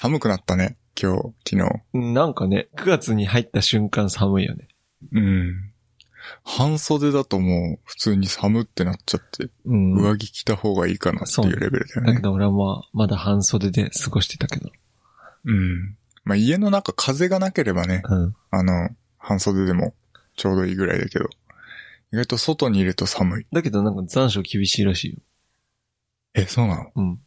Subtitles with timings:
[0.00, 0.76] 寒くなったね。
[0.96, 2.12] 今日、昨日。
[2.14, 4.68] なんかね、9月に入った瞬間寒いよね。
[5.10, 5.72] うん。
[6.44, 9.94] 半袖だともう普通に寒ってなっちゃって、うん。
[9.94, 12.22] 上着着た方がいいかなっていうレベルだよねだけ。
[12.22, 14.70] ど俺はまあ、まだ半袖で過ごしてたけど。
[15.46, 15.96] うん。
[16.22, 18.36] まあ家の中風がなければね、うん。
[18.52, 19.94] あの、半袖でも
[20.36, 21.24] ちょうどいいぐらいだけど、
[22.12, 23.46] 意外と外にいると寒い。
[23.52, 25.18] だけどなんか残暑厳しいらしいよ。
[26.34, 26.92] え、そうなの？
[26.94, 27.18] うん。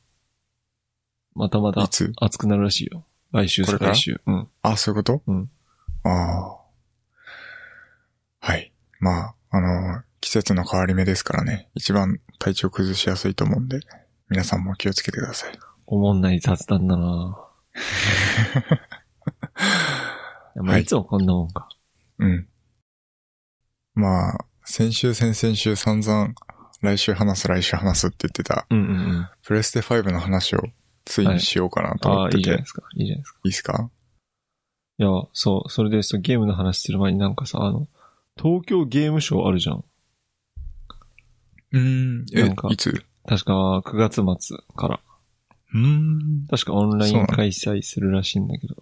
[1.36, 2.12] またまたいつ？
[2.18, 3.06] 暑くなるらしいよ。
[3.32, 3.96] 来週、これから？
[3.96, 4.22] 再来週。
[4.26, 4.48] うん。
[4.62, 5.24] あ、そういうこと？
[5.28, 5.50] うん。
[6.04, 6.58] ああ。
[8.40, 8.74] はい。
[9.00, 11.70] まあ、あの、季節の変わり目ですからね。
[11.76, 13.80] 一番体調崩しやすいと思うんで、
[14.30, 15.58] 皆さんも気をつけてください。
[15.88, 17.04] おもんない雑談だな
[20.56, 21.68] まあ、はいいつもこんなもんか。
[22.20, 22.48] うん。
[23.94, 26.34] まあ、先週、先々週散々、
[26.82, 28.92] 来週話す、来週話すって言ってた、うんうんう
[29.22, 29.30] ん。
[29.44, 30.62] プレステ5の話を
[31.12, 32.84] ついにしようかなと思ってて、いいいじゃないですか。
[32.96, 33.40] いいじゃないですか。
[33.44, 33.90] いですか？
[34.98, 37.88] いや、そう、それでそうゲームの話する前になんかさ、あの、
[38.38, 39.84] 東京ゲームショウあるじゃん。
[41.74, 43.04] うーん、えなんか、いつ？
[43.28, 45.00] 確か9月末から。
[45.74, 46.48] うーん。
[46.50, 48.76] 確かオンライン開催するらしいんだけど、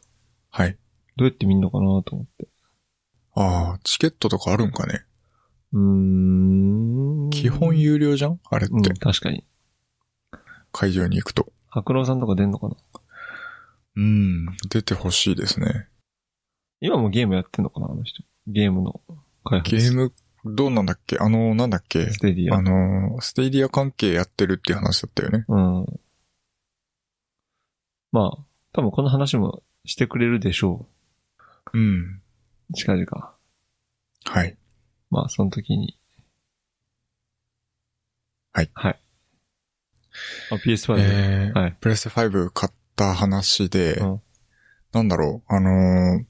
[0.50, 0.78] はい。
[1.16, 2.48] どうやって見んのかなと思って。
[3.36, 5.04] ああ、チケットとかあるんかね？
[5.74, 7.30] うーん。
[7.30, 8.40] 基本有料じゃん？
[8.50, 9.44] あれっうん、て、確かに。
[10.72, 11.52] 会場に行くと。
[11.70, 12.76] 白郎さんとか出んのかな？
[13.96, 15.88] うん、出てほしいですね。
[16.82, 18.24] 今もゲームやってんのかなあの人。
[18.48, 19.02] ゲームの
[19.44, 19.76] 開発。
[19.76, 20.14] ゲーム、
[20.46, 21.18] どうなんだっけ？
[21.20, 22.06] あの、なんだっけ？
[22.10, 22.58] Stadia。
[22.58, 25.46] あの、 Stadia 関係やってるっていう話だったよね。
[25.48, 25.86] うん。
[28.12, 28.38] まあ、
[28.72, 30.88] 多分この話もしてくれるでしょ
[31.74, 32.22] うん。
[32.72, 32.74] う。
[32.74, 33.06] 近々。
[34.26, 34.58] はい。
[35.12, 36.00] まあ、その時に。
[38.54, 39.00] はいはい。
[40.52, 40.96] あ、PS5。
[41.00, 41.78] えーはい。
[41.80, 44.22] プレステ5買った話で、うん
[44.92, 46.26] なんだろう、あのー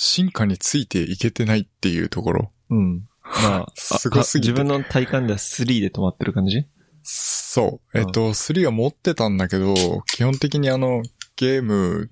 [0.00, 2.52] 進化についていけてないっていうところ。
[2.70, 2.98] うん。
[3.24, 6.66] まあ、あ すごすぎて自分の体感では3で止まってる感じ？
[7.02, 7.98] そう。
[7.98, 9.74] えっうんと、3は持ってたんだけど、
[10.06, 11.02] 基本的にあの、
[11.36, 12.10] ゲーム、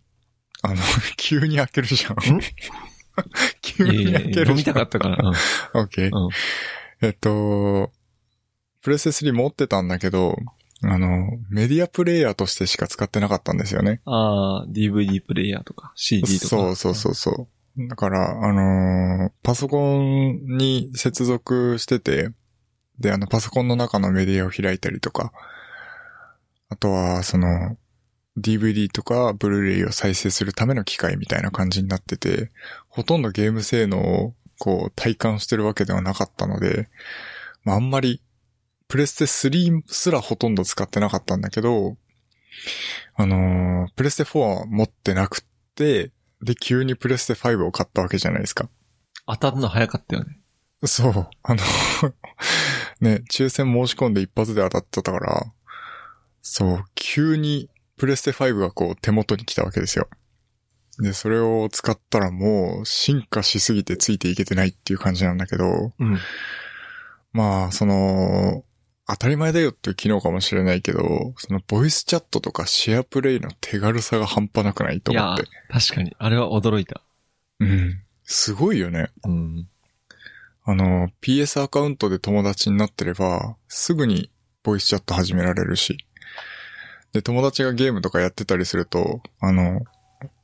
[0.62, 0.76] あの、
[1.16, 2.16] 急に開けるじゃん。
[3.62, 4.74] 急いやいに開けるじゃん。
[4.74, 5.32] たかったから。
[5.74, 6.10] オッケー。
[7.02, 7.92] えっと、
[8.86, 10.36] プレステ3持ってたんだけど、
[10.84, 11.08] あの、
[11.50, 14.00] メディアプレイヤーとしてしか使ってなかったんですよね。
[14.04, 16.46] ああ、DVD プレイヤーとか、CD とか。
[16.46, 17.88] そうそうそうそう。
[17.88, 22.30] だから、あのーパソコンに接続してて、
[23.00, 25.32] で、あの、パソコンの中のメディアを開いたりとか、
[26.68, 27.76] あとは、その、
[28.38, 32.52] DVD とかブルーレイを再生するための機械みたいな感じになってて、
[32.88, 36.88] ほとんどゲーム性能をこう体感してるわけではなかったので、
[37.64, 38.22] まあ、あんまり、
[38.88, 41.96] プレステ3すらほとんど使ってなかったんだけど、
[43.14, 45.40] あのープレステ4は持ってなくっ
[45.74, 48.68] て、で、急にプレステ5を買ったわけじゃないですか。
[49.26, 50.38] 当たるの早かったよね。
[50.84, 51.28] そう。
[51.42, 51.62] あの、
[53.00, 55.52] ね、抽選申し込んで一発で当たってたから、
[56.42, 60.08] そう、急にプレステ5がこう手元に来たわけですよ。
[60.98, 66.18] で、それを使ったらもう進化しすぎてついていけてないっていう感じなんだけど、うん。
[67.32, 68.64] まあ、その、
[69.08, 76.14] 当たり前だよっていう機能かもしれないけど、そのボイスチャットとかシェアプレイの手軽さが半端なくないと思って。、確かに。
[76.18, 77.02] あれは驚いた。
[77.60, 78.02] うん。
[78.24, 79.10] すごいよね。
[79.24, 79.68] うん。
[80.64, 84.30] あの、PS アカウントで友達になってれば、すぐに
[84.64, 85.96] ボイスチャット始められるし。
[87.12, 89.82] で、友達がゲームとかやってたりすると、あの、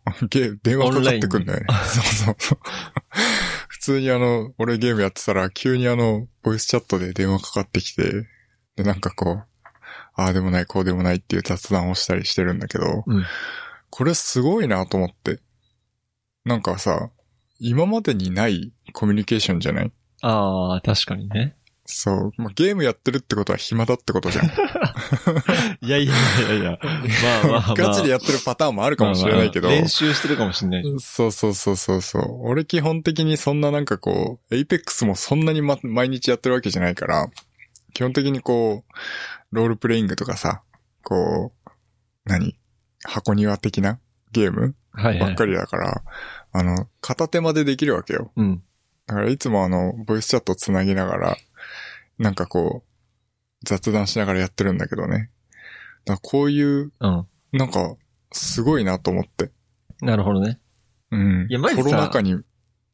[0.31, 1.67] ゲー電話かかってくんだよね。
[1.85, 2.59] そうそうそう。
[3.69, 8.29] 普通にあの、俺ゲームやってたら、急にあの、ボイスチャットで電話かかってきて、
[8.77, 9.45] で、なんかこう、
[10.15, 13.25] ああでもない、こうでもないっていう雑談をしたりしてるんだけど、うん
[13.95, 15.39] これすごいなと思って。
[16.47, 17.11] なんかさ、
[17.61, 19.93] 今までにないコミュニケーションじゃない？
[20.23, 21.57] ああ、確かにね。
[21.85, 22.33] そう。
[22.39, 24.47] まあ、ゲームやってるってことは暇だってことじゃん。
[25.87, 26.79] いやいやいやいや。
[27.45, 27.75] まあまあまあ。
[27.75, 29.69] ガチでやってるパターンもあるかもしれないけど。
[29.69, 31.05] まあまあ練習してるかもしれないし。
[31.05, 32.49] そうそうそうそうそう。
[32.49, 37.27] 俺基本的にそんななんかこう、 Apex もそんなに、ま、毎日やってるわけじゃないから、
[37.93, 40.63] 基本的にこう、ロールプレイングとかさ、
[41.05, 41.71] こう、
[42.25, 42.57] 何？
[43.05, 43.99] 箱庭的な
[44.31, 45.29] ゲームはいはい。
[45.29, 46.03] ばっかりだから、
[46.53, 48.33] あの、片手までできるわけよ。
[48.37, 48.63] うん。
[49.07, 51.37] だからいつもあの、ボイスチャットつなぎながら、
[52.19, 55.31] なんかこう、雑談しながらやってるんだけどね。
[56.05, 57.27] だこういう、うん。
[57.53, 57.97] なんか、
[58.33, 59.51] すごいなと思って。
[60.01, 60.61] なるほどね。
[61.11, 61.47] うん。
[61.49, 62.39] いやマジさコロナ禍に、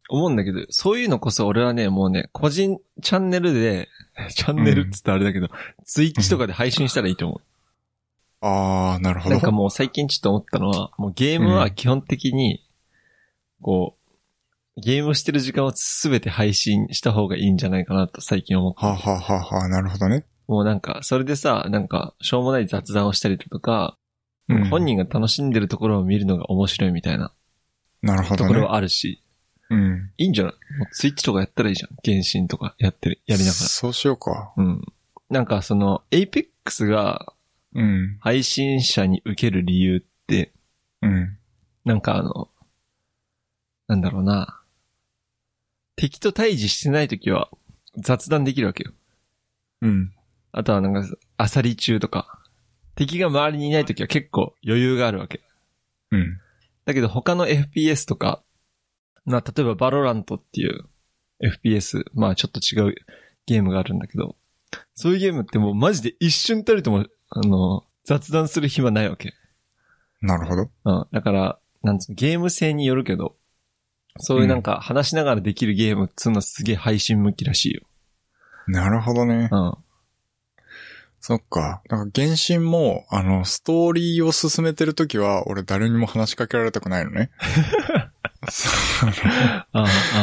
[0.09, 3.89] 思うんだけど、そういうのこそ俺はね、もうね、個人チャンネルで、
[4.35, 5.49] チャンネルっつったらあれだけど、
[5.85, 7.41] ツイッチとかで配信したらいいと思
[8.41, 9.35] ああ、なるほど。
[9.35, 12.65] なんかもう最近ちょっと思ったのは、もうゲームは基本的に、
[13.61, 13.97] こ
[14.77, 18.81] う、ゲームをしてる時間をすべて配信した方がいいんじゃないかなと最近思って。
[18.81, 20.25] はあ、はあはあはあ、なるほどね。
[20.47, 23.97] もうなんか、それでさ、なんか、しょうもない雑談をしたりだとか、
[24.49, 27.35] うん本人が楽しんでるところを見るのが面白いみたいな
[28.01, 28.49] なるほどね。
[28.49, 29.23] ところはあるし、
[29.71, 30.11] うん。
[30.17, 30.53] いいんじゃない？
[30.79, 31.91] もうツイッチとかやったらいいじゃん。
[32.05, 33.55] 原神とかやってる、やりながら。
[33.55, 34.53] そうしようか。
[34.57, 34.83] うん。
[35.31, 37.33] なんかその、 Apex が
[37.75, 38.17] うん。
[38.21, 40.53] 配信者に受ける理由って、
[41.03, 41.37] うん。
[41.85, 42.49] なんかあの、
[43.89, 44.61] なんだろうな。
[45.97, 47.51] 敵と対峙してないときは
[47.97, 48.93] 雑談できるわけよ。
[49.83, 50.13] うん。
[50.53, 51.07] あとはなんか、
[51.37, 52.41] 漁り中とか。
[52.95, 55.43] 敵が周りにいないときは結構余裕があるわけ。
[56.11, 56.41] うん。
[56.85, 58.43] だけど他の FPS とか、
[59.29, 60.85] まあ例えば VALORANT っていう
[61.43, 62.95] FPS、まあちょっと違う
[63.47, 64.37] ゲームがあるんだけど、
[64.95, 69.35] そういうゲームってもうマジで一瞬たりとも、あの、雑談する暇ないわけ。
[70.21, 70.71] なるほど。
[70.85, 71.07] うん。
[71.13, 73.37] だから、なんつうの、ゲーム性によるけど、
[74.17, 77.83] そういうなんか話しながらできるゲームっつうのはすげえ配信向きらしいよ。
[78.67, 79.49] なるほどね。
[79.53, 79.75] うん。
[81.21, 81.83] そっか。
[81.89, 87.31] なんか原神も、あの、ストーリーを進めてるときは、俺誰にも話しかけられたくないのね。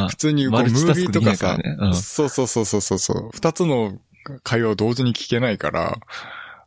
[0.10, 1.58] 普通にこうマムービーとかさ。
[1.94, 3.30] そうそうそうそうそうそう。
[3.34, 3.98] 二つの
[4.44, 5.98] 会話を同時に聞けないから、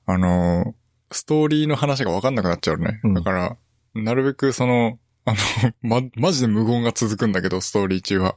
[0.06, 0.74] あの、
[1.10, 3.00] ストーリーの話がわかんなくなっちゃうのね。
[3.02, 3.56] うんだから、
[3.94, 5.36] なるべくその、あの、
[5.82, 8.36] ま、マジで無言が続くんだけど、ストーリー中は。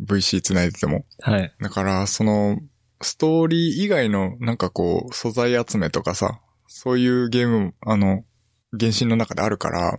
[0.00, 1.04] VC 繋いでても。
[1.20, 1.54] はい。
[1.60, 2.58] だから、その、
[3.00, 8.24] ストーリー以外のなんかこう、素材集めとかさ、そういうゲーム、あの、
[8.78, 9.98] 原神の中であるから、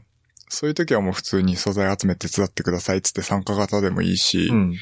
[0.54, 4.76] そういう時はもう普通に素材集め手伝ってくださいっつって参加型でもいいし、うん。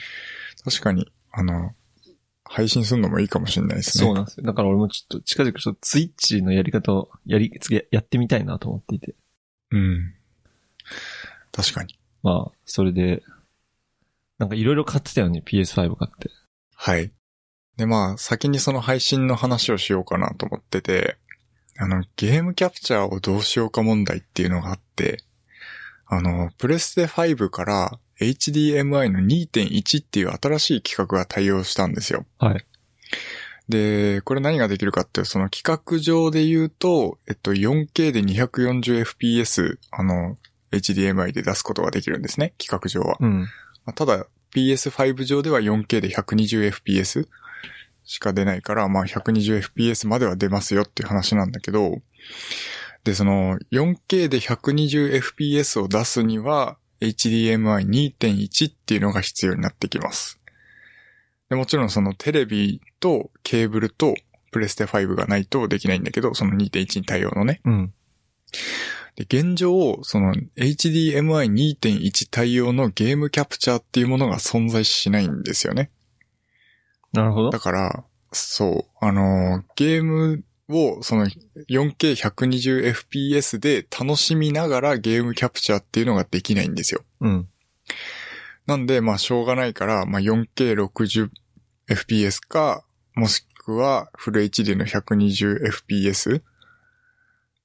[0.65, 1.71] 確かに、あの、
[2.43, 4.03] 配信するのもいいかもしれないですね。
[4.03, 4.45] そうなんですよ。
[4.45, 9.15] だから俺もちょっと近々ちょっとツイッチのやり方をやり、次やってみたいなと思っていて。
[9.71, 10.13] うん。
[11.53, 11.97] 確かに。
[12.21, 13.23] まあ、それで、
[14.37, 16.29] なんかいろいろ買ってたよね、PS5 買って。
[16.75, 17.13] はい。
[17.77, 21.17] で、まあ、先にその配信の話をしようかなと思ってて、
[21.77, 25.23] あの、ゲームキャプチャーをどうしようか問題っていうのがあって、
[26.13, 32.25] あの、プレステ5から HDMI の2.1っていう新しい規格が対応したんですよ。
[32.37, 32.65] はい。
[33.69, 40.37] で、これ何ができるかっていう、その規格上で言うと、えっと、4K で 240fps、あの、
[40.73, 43.15] HDMI で出すことができるんですね、規格上は。
[43.21, 43.41] うん。
[43.85, 47.25] まあただ、PS5 上では 4K で 120fps
[48.03, 52.01] しか出ないから、まあ 120fps までは出ますよっていう話なんだけど、
[53.03, 60.39] で、その 4K で 120fps を出すには HDMI2.1 っていうのが必要になってきます。
[61.49, 64.15] でもちろんそのテレビとケーブルと
[64.51, 67.61] プレステ5がないとできないんだけど、その2.1に対応のね。
[67.65, 67.93] うん。
[69.15, 75.89] で、現状、その HDMI2.1 対応のゲームキャプチャーっていうものが存在しないんですよね。
[77.13, 77.59] なるほどだ。
[77.59, 81.27] から、そう、あのーゲームをその
[81.69, 87.01] 4K120fps で楽しみながらゲームキャプチャーっていうのができないんですよ。
[87.19, 87.47] うん。
[88.67, 92.85] なんで、まあ、しょうがないから、まあ、4K60fps か、
[93.15, 96.41] もしくはフル HD の 120fps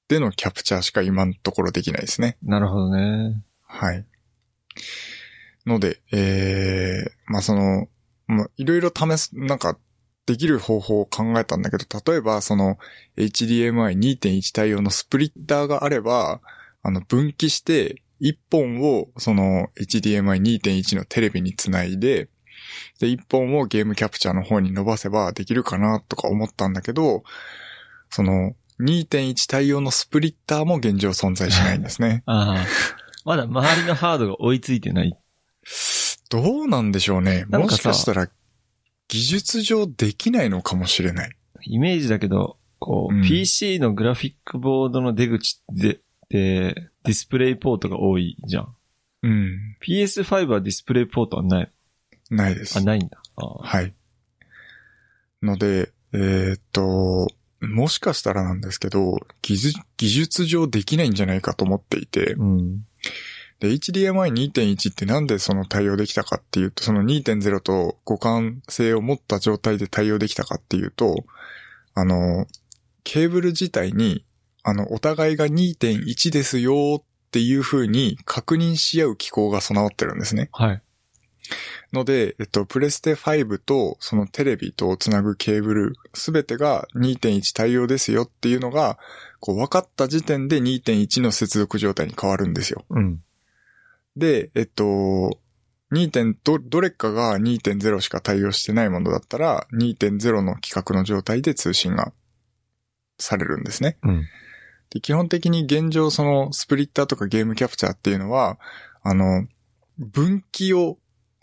[0.07, 2.37] でのキャプチャーしか今のところできないですね。
[2.43, 3.41] なるほどね。
[3.63, 4.05] はい。
[5.65, 7.87] ので、えー、まあその、
[8.27, 9.77] まあいろいろ試す、なんか、
[10.27, 12.77] できる方法を考えたんだけど、例えばその
[13.15, 16.41] HDMI2.1 対応のスプリッターがあれば、
[16.83, 22.27] あの分岐して1本をその HDMI2.1 のテレビにつないで、
[22.99, 27.23] で1本をゲームキャプチャーの方に伸ばせばできるかなとか思ったんだけど、
[28.09, 32.23] その2.1対応のスプリッターも現状存在しないんですね。
[32.27, 32.65] ああ。
[33.23, 35.17] まだ周りのハードが追いついてない。
[36.29, 37.45] どうなんでしょうね。
[37.49, 38.29] もしかしたら、
[39.07, 41.31] 技術上できないのかもしれない。
[41.63, 45.99] イメージだけど、こう、うん PC のグラフィックボードの出口で、
[46.29, 46.73] で、
[47.03, 48.75] ディスプレイポートが多いじゃん。
[49.23, 49.77] うん。
[49.81, 51.71] PS5 はディスプレイポートはない。
[52.29, 52.81] ないですあ、。
[52.81, 53.21] ないんだ。
[53.35, 53.93] はい。
[55.41, 57.27] ので、えーっと、
[57.61, 62.85] もしかしたらなんですけど、技術、技術上できないんじゃないかと思っていて、うん。
[63.59, 71.25] で、HDMI2.1 ってなんでその対応できたかっていうと、その2.0と互換性を持った状態で対応できたかっていうと、
[71.95, 72.45] あの、
[73.03, 74.25] ケーブル自体に、
[74.63, 80.49] あの、お互いが2.1ですよっていう風に確認し合う機構が備わってるんですね。
[80.51, 80.81] はい。
[81.93, 88.97] ので、えっと、プレステ5とそのテレビとつなぐケーブル、すべてが2.1対応ですよっていうのが、
[89.39, 92.83] こう分かった時点で2.1の接続状態に変わるんですよ。
[92.89, 93.21] うん。
[94.17, 95.39] で、えっと、
[95.91, 96.11] 2.
[96.11, 102.11] 点ど、どれかが2.0しか対応してないものだったら、2.0の規格の状態で通信が
[103.19, 103.97] されるんですね。
[104.03, 104.25] うん。
[104.89, 108.59] で基本的に現状そのスプリッターとかゲームキャプチャーっていうのは、
[109.03, 109.47] あの、
[109.97, 110.97] 分岐を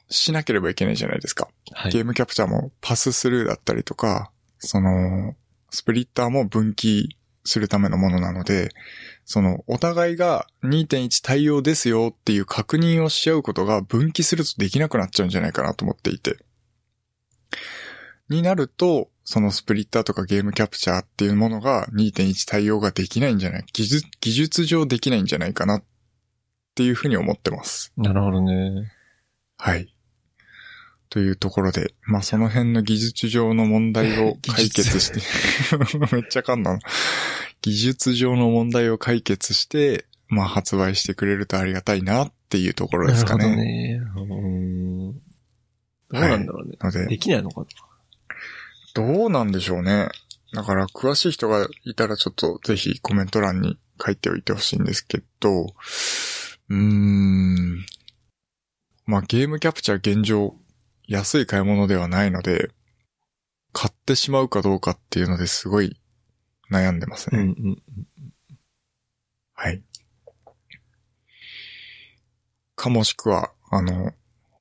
[0.09, 1.49] しなければいけないじゃないですか。
[1.73, 1.93] はい。
[1.93, 5.35] ゲームキャプチャーもパススルーだったりとか、その、
[5.71, 8.71] スプリッターも分岐するためのものなので、
[9.25, 16.39] その、お互いが2.1対応ですよっていう確認をし合うことが分岐するとできなくなっちゃうんじゃないかなと思っていて。
[18.29, 25.85] になると、そのスプリッターとかゲームキャプチャーっていうものが2.1対応ができないんじゃない技術、技術上できないんじゃないかなっ
[26.75, 27.93] ていうふうに思ってます。
[27.97, 28.93] なるほどね。
[29.57, 29.94] はい。
[31.15, 35.21] というところで、まあその辺の技術上の問題を 解決して、
[36.13, 36.81] めっちゃ噛んだな。
[37.63, 44.01] 技術上の問題を解決して、まあ発売してくれるとありがたいなっていうところですかなるね。
[44.13, 44.33] ほどね。
[44.33, 45.21] うーんど
[46.11, 46.77] うなんだろうね。
[46.81, 47.67] のでで、きないのかな
[48.95, 50.09] どうなんでしょうね。
[50.53, 55.67] だから詳しい人がいたらちょっとぜひコメント欄に書いておいてほしいんですけど、
[56.71, 57.87] うーん。
[59.07, 60.57] まあゲームキャプチャー現状
[61.07, 62.71] 安い買い物ではないので、
[63.73, 66.01] 買ってしまうかどうかっていうのですごい
[66.71, 67.41] 悩んでますね。
[67.41, 67.83] うんうん。
[69.53, 69.83] はい。
[72.77, 74.13] かもしくは、あの、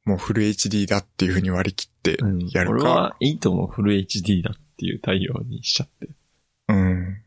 [0.06, 2.48] もうフル HD だっていうふうに割り切ってうん。
[2.50, 2.74] やるか。
[2.74, 3.68] 俺はいいと思う。
[3.68, 6.10] フル HD だっていう対応にしちゃって。
[6.68, 7.22] うん。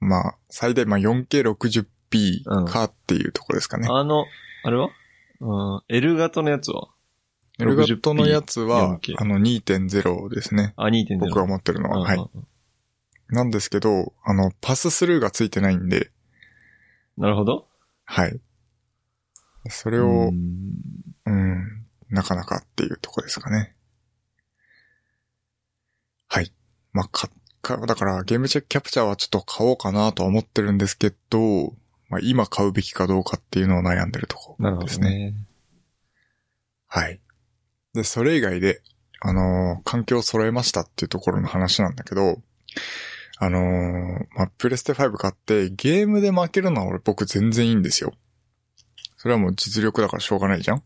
[0.00, 3.88] まあ、最大、まあ 4K60p かっていうところですかね。
[3.90, 4.24] あの、
[4.64, 4.88] あれは？
[5.40, 5.82] うん。
[5.88, 6.88] L 型のやつは？
[7.58, 10.74] L 型のやつは 4K、あの2.0ですね。
[10.76, 11.18] あ、2.0。
[11.18, 12.00] 僕が持ってるのは。
[12.00, 12.18] はい。
[12.18, 12.24] い。
[13.28, 16.10] なんですけど、あの、パススルーがついてないんで、
[17.16, 17.66] なるほど。
[18.04, 18.40] はい。
[19.70, 20.34] それうを、ん
[21.24, 23.74] うん、なかなかっていうとこですかね。
[26.28, 26.52] はい。
[26.92, 27.30] まあ、か、
[27.62, 31.74] か、だからゲームチェックキャプチャーはちょっと買おうかなとは思ってるんですけど、
[32.08, 35.08] まあ、今買うべきかどうかっていうのを悩んでるとこなるほですね。
[35.08, 35.34] どね。
[36.86, 37.20] はい。
[37.96, 38.82] で、それ以外で、
[39.20, 42.40] あのー環境を揃えましたっていうところの話なんだけど、
[43.38, 43.62] あのー
[44.36, 48.12] まあ、プレステ5買ってゲームで負けるのは俺僕全然いいんですよ。
[49.16, 50.82] それはもう実力だからしょうがないじゃん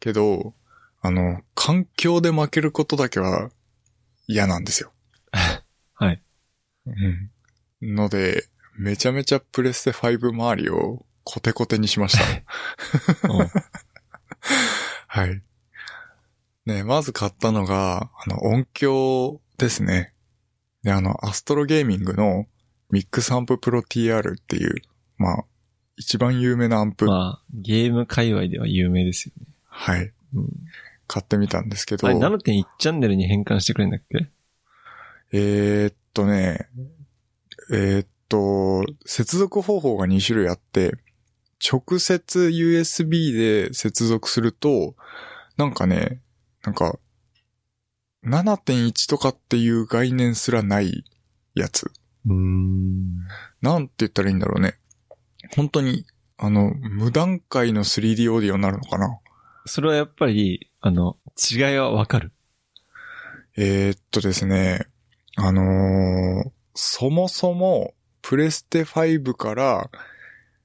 [0.00, 0.54] けど、
[1.02, 3.50] あの、環境で負けることだけは
[4.26, 4.92] 嫌なんですよ。
[5.94, 6.22] はい。
[6.86, 6.90] う
[7.86, 7.94] ん。
[7.94, 12.24] ので、めちゃめちゃプレステ5周りをコテコテにしました。
[13.28, 13.48] うん
[15.08, 15.42] はい。
[16.66, 20.12] ねまず買ったのが、あの、音響ですね。
[20.82, 22.46] で、あの、アストロゲーミングの
[22.90, 24.74] ミックスアンププロ TR っていう、
[25.18, 25.44] まあ、
[25.96, 29.46] 一番有名なアンプ、まあ、ゲーム界隈では有名ですよね。
[29.66, 30.48] はい、うん。
[31.06, 34.30] 買ってみたんですけどあれ、、7.1チャンネルに変換してくれるんだっけ？
[35.32, 36.66] えーっとね、
[37.72, 40.96] えーっと、接続方法が2種類あって、
[41.62, 44.94] 直接 USB で接続すると、
[45.56, 46.20] なんかね、
[46.64, 46.98] なんか、
[48.24, 51.04] 7.1とかっていう概念すらない
[51.54, 51.90] やつ。
[52.26, 53.04] うーん。
[53.60, 54.78] なんて言ったらいいんだろうね。
[55.54, 56.06] 本当に、
[56.38, 59.18] あの、無段階の 3D オーディオになるのかな
[59.66, 61.16] それはやっぱり、あの、
[61.50, 62.32] 違いはわかる？
[63.56, 64.86] えーっとですね、
[65.36, 69.90] あのーそもそも、プレステ5から、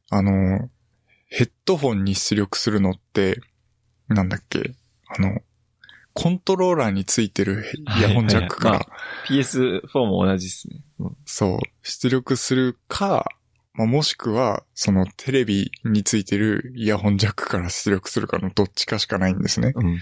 [0.09, 0.67] あのー
[1.31, 3.39] ヘッドホンに出力するのって、
[4.07, 4.73] なんだっけ？
[5.07, 5.39] あの、
[6.13, 7.65] コントローラーについてる
[7.97, 10.81] イヤホンジャックから、はいはい PS4 も同じですね。
[10.99, 11.17] うん。
[11.25, 13.25] そう、出力するか、
[13.73, 19.73] まあ、もしくは、そのテレビについてるイヤホンジャックから出力するかのどっちかしかないんですね。
[19.75, 19.99] うん。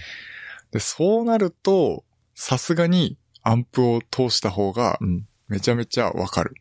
[0.72, 5.28] で、そうなると、さすがにアンプを通した方がうん。
[5.48, 6.54] めちゃめちゃわかる。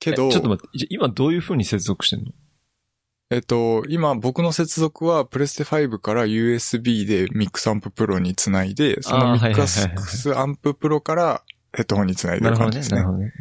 [0.00, 2.32] けえど、ちょっと待って、今どういう風に接続してんの？
[3.32, 13.00] えっと、今僕の接続はプレステ5から USB で MixAmp Pro につないで、その MixAmp Pro からヘッドホンにつないでなる感じですね。
[13.00, 13.32] なるほどね。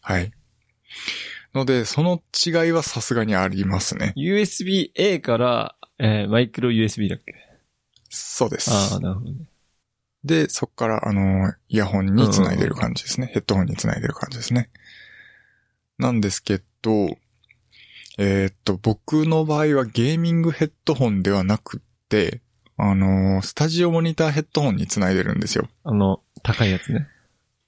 [0.00, 0.32] はい。
[1.54, 4.14] ので、その違いはさすがにありますね。
[4.16, 7.34] USB-A から、えーマイクロ USB だっけ？
[8.10, 8.72] そうです。
[8.72, 9.36] ああ、なるほどね。
[10.24, 13.30] で、そこから、あの、イヤホンにつないでる感じですね。
[13.32, 14.70] ヘッドホンにつないでる感じですね。
[15.98, 17.16] なんですけど、
[18.18, 22.40] えーっと、僕の場合はゲーミングヘッドホンではなくって、
[22.78, 25.68] あのースタジオモニターヘッドホンにつないでるんですよ。
[25.84, 27.08] あの、高いやつね。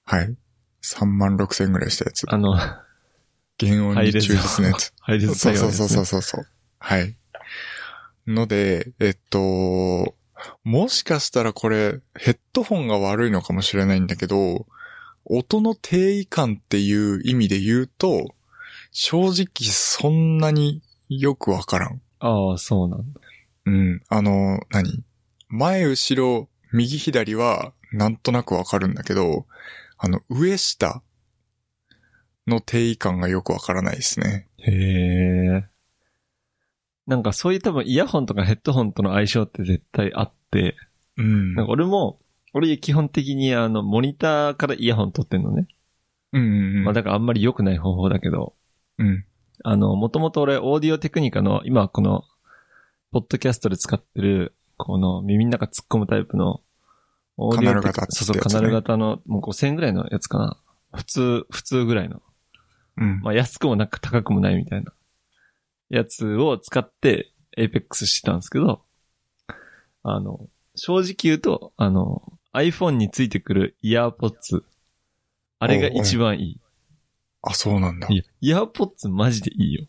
[0.05, 0.35] はい。
[0.83, 2.23] 3万6千ぐらいしたやつ。
[2.27, 4.93] あの、原音に忠実なやつ。
[4.99, 6.05] ハイレゾそうそうそうそうう。
[6.05, 6.47] そうそう。
[6.79, 7.15] はい。
[8.25, 10.15] ので、えっと、
[10.63, 14.65] もしかしたらこれ、ヘッドホンが悪いのかもしれないんだけど、
[15.25, 18.33] 音の定位感っていう意味で言うと、
[18.91, 22.01] 正直そんなによくわからん。
[22.19, 23.19] ああ、そうなんだ。
[23.65, 24.01] うん。
[24.09, 25.03] あの、何？
[25.47, 29.45] 前、後ろ、右、左は、なんとなくわかるんだけど、
[29.97, 31.01] あの、上、下
[32.47, 34.47] の定位感がよくわからないですね。
[34.57, 35.65] へえ。
[37.07, 40.75] なんかそういう多分イヤホンとかヘッドホンとの相性って絶対あって、
[41.17, 41.55] うん。
[41.55, 42.19] なんか俺も、
[42.53, 45.67] 俺基本的にあの、モニターからイヤホン取ってんのね。
[46.33, 46.83] うんうんうん。
[46.83, 48.53] まあだからあんまり良くない方法だけど、
[48.99, 49.25] うん。
[49.63, 52.23] あの、もともと俺、オーディオテクニカの、今この、
[53.11, 56.61] ポッドキャストで使ってる、この耳の中突っ込むタイプの、
[57.37, 60.57] オーディオテカナル型ってそうそう、カナル型の、もう5000ぐらいのやつかな。
[60.93, 62.21] 普通、普通ぐらいの。
[62.97, 63.21] うん。
[63.21, 64.93] まあ安くもなく高くもないみたいな。
[65.89, 68.83] やつを使って、Apex してたんですけど、
[70.03, 72.21] あの、正直言うと、あの、
[72.53, 74.63] iPhone についてくるイヤーポッツ。
[75.59, 76.61] あれが一番いい。
[77.41, 78.07] あ、そうなんだ。
[78.09, 79.85] いや、 EarPods マジでいいよ。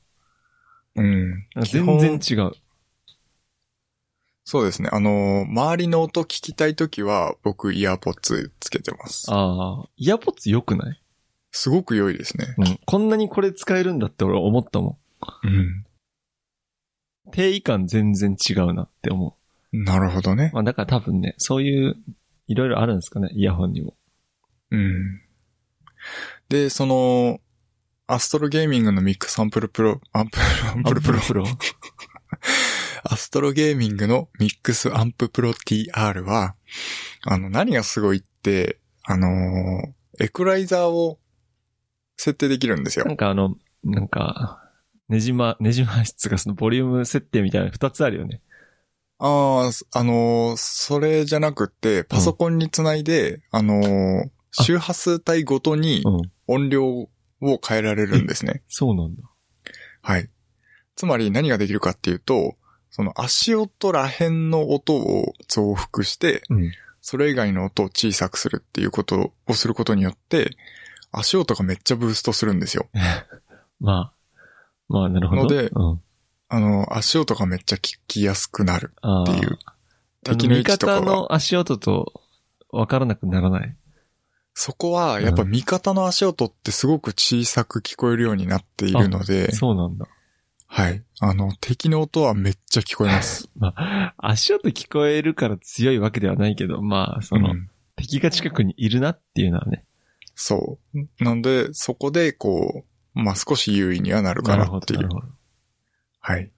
[0.97, 1.47] うん。
[1.63, 2.53] 全然違う。
[4.45, 4.89] そうですね。
[4.93, 9.27] あのー、周りの音聞きたいときは、僕、 EarPods つけてます。
[9.31, 11.01] ああ、 EarPods 良くない？
[11.53, 12.55] すごく良いですね。
[12.59, 12.81] うん。
[12.85, 14.99] こんなにこれ使えるんだって俺思ったも
[15.45, 15.51] うん。
[15.51, 15.87] ん。
[17.33, 19.37] 定位感全然違うなって思
[19.73, 20.55] なるほどねう。。
[20.55, 21.97] まあだから多分ね、そういう、
[22.49, 23.95] いろいろあるんですかね、イヤホンにも。
[24.71, 25.23] うん。
[26.51, 27.41] で、その、
[28.09, 31.21] ASTRO Gaming のミックスアンプルプロ、アンプル、アンプルプロ。
[31.21, 31.45] プロ。
[33.05, 36.55] ASTRO Gaming の MixAmp Pro TR は、
[37.23, 39.93] あの、何がすごいって、あのー
[40.23, 41.19] イコライザーを
[42.19, 43.13] 設定できるんですよな。
[43.13, 43.55] んかあの、
[43.85, 44.61] なんか、
[45.09, 48.43] ねじま、ねじま質がそのボリューム設定みたいな二つあるよね。
[49.19, 56.21] ああ、あのーそれじゃなくって、パソコンにつないで、あのーあ周波数帯ごとにうん。
[56.51, 57.09] 音量を
[57.41, 58.63] 変えられるんですね。
[58.69, 59.23] そうなんだ。
[60.03, 60.29] はい。
[60.97, 62.57] つまり何ができるかっていうと、
[62.91, 66.73] その足音ら辺の音を増幅して、うん。
[67.01, 70.51] それ以外の音を小さくするっていうことをすることによって、
[71.13, 72.89] 足音がめっちゃブーストするんですよ。
[73.81, 74.13] まあ、
[74.89, 75.43] まあなるほど。
[75.43, 76.03] のでうん。
[76.49, 78.93] あの、足音がめっちゃ聞きやすくなる。
[78.99, 79.59] っていう。
[79.65, 79.75] あ
[80.25, 80.99] 敵の位置とかは。
[80.99, 82.13] 味方の足音と
[82.71, 83.77] 分からなくならない。
[84.55, 90.07] そこは、やっぱ味方の足音ってすごく小さく聞こえるようになっているので、そうなんだ。
[90.67, 91.03] はい。
[91.21, 93.49] あの、敵の音はめっちゃ聞こえます。
[93.57, 99.85] まあ、足音聞こえるから強いわけではないけど、まあ、その、うん敵が近くにいるなっていうのはね。
[100.35, 101.25] そう。
[101.25, 102.85] なんで、そこで、こ
[103.15, 105.09] う、まあ、少し優位にはなるかなっていう。
[106.21, 106.51] はい。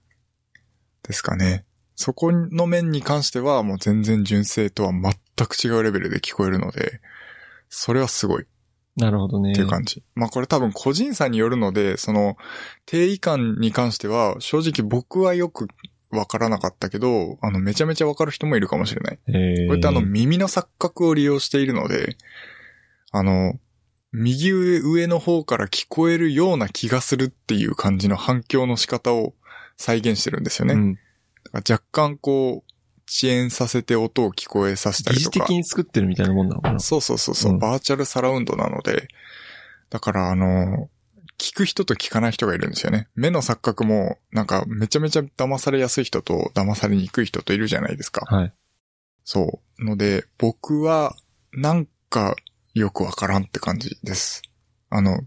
[1.03, 1.65] ですかね。
[1.95, 7.01] そこの面に関しては、もう全然純正とは全く違うレベルで聞こえるので、
[7.75, 8.45] それはすごいっ
[8.95, 9.53] なるほどね。
[9.53, 10.03] ていう感じ。
[10.15, 12.37] まあこれ多分個人差によるので、その、
[12.85, 15.67] 定位感に関しては、正直僕はよく
[16.11, 19.19] わからなかったけど、あの、めちゃめちゃわかる人もいるかもしれない。
[19.27, 22.17] えー、これってあの、耳の錯覚を利用しているので、
[23.11, 23.59] あの、
[24.11, 29.33] 右上上の方から聞こえるような気がするっていう感じの反響の仕方を
[29.75, 30.75] 再現してるんですよね。
[30.75, 30.93] うん。
[30.93, 32.72] だから若干こう、
[33.09, 35.39] 遅延させて音を聞こえさせた疑りとか。
[35.39, 36.79] 似的に作ってるみたいなもんなのかな。
[36.79, 39.07] そうそうそうそう、うんバーチャルサラウンドなので、
[39.89, 40.89] だからあの、
[41.37, 43.07] 聞く人と聞かない人がいるんですよね。
[43.15, 48.25] 目の錯覚も、なんかめちゃめちゃ騙されやすい人と騙されにくい人といるじゃないですか。
[48.33, 48.53] はい。
[49.23, 49.83] そう。
[49.83, 51.15] ので、僕は、
[51.51, 52.35] なんか、
[52.73, 54.41] よくわからんって感じです。
[54.89, 55.21] あの、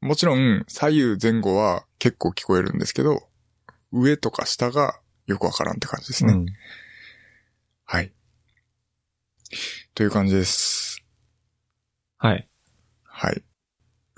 [0.00, 3.22] もちろん、左右前後は結構聞こえるんですけど、
[3.92, 6.34] 上とか下がよくわからんって感じですね。
[6.34, 6.46] うん。
[7.94, 8.10] はい。
[9.94, 11.04] という感じです。
[12.18, 12.48] はい。
[13.04, 13.44] はい。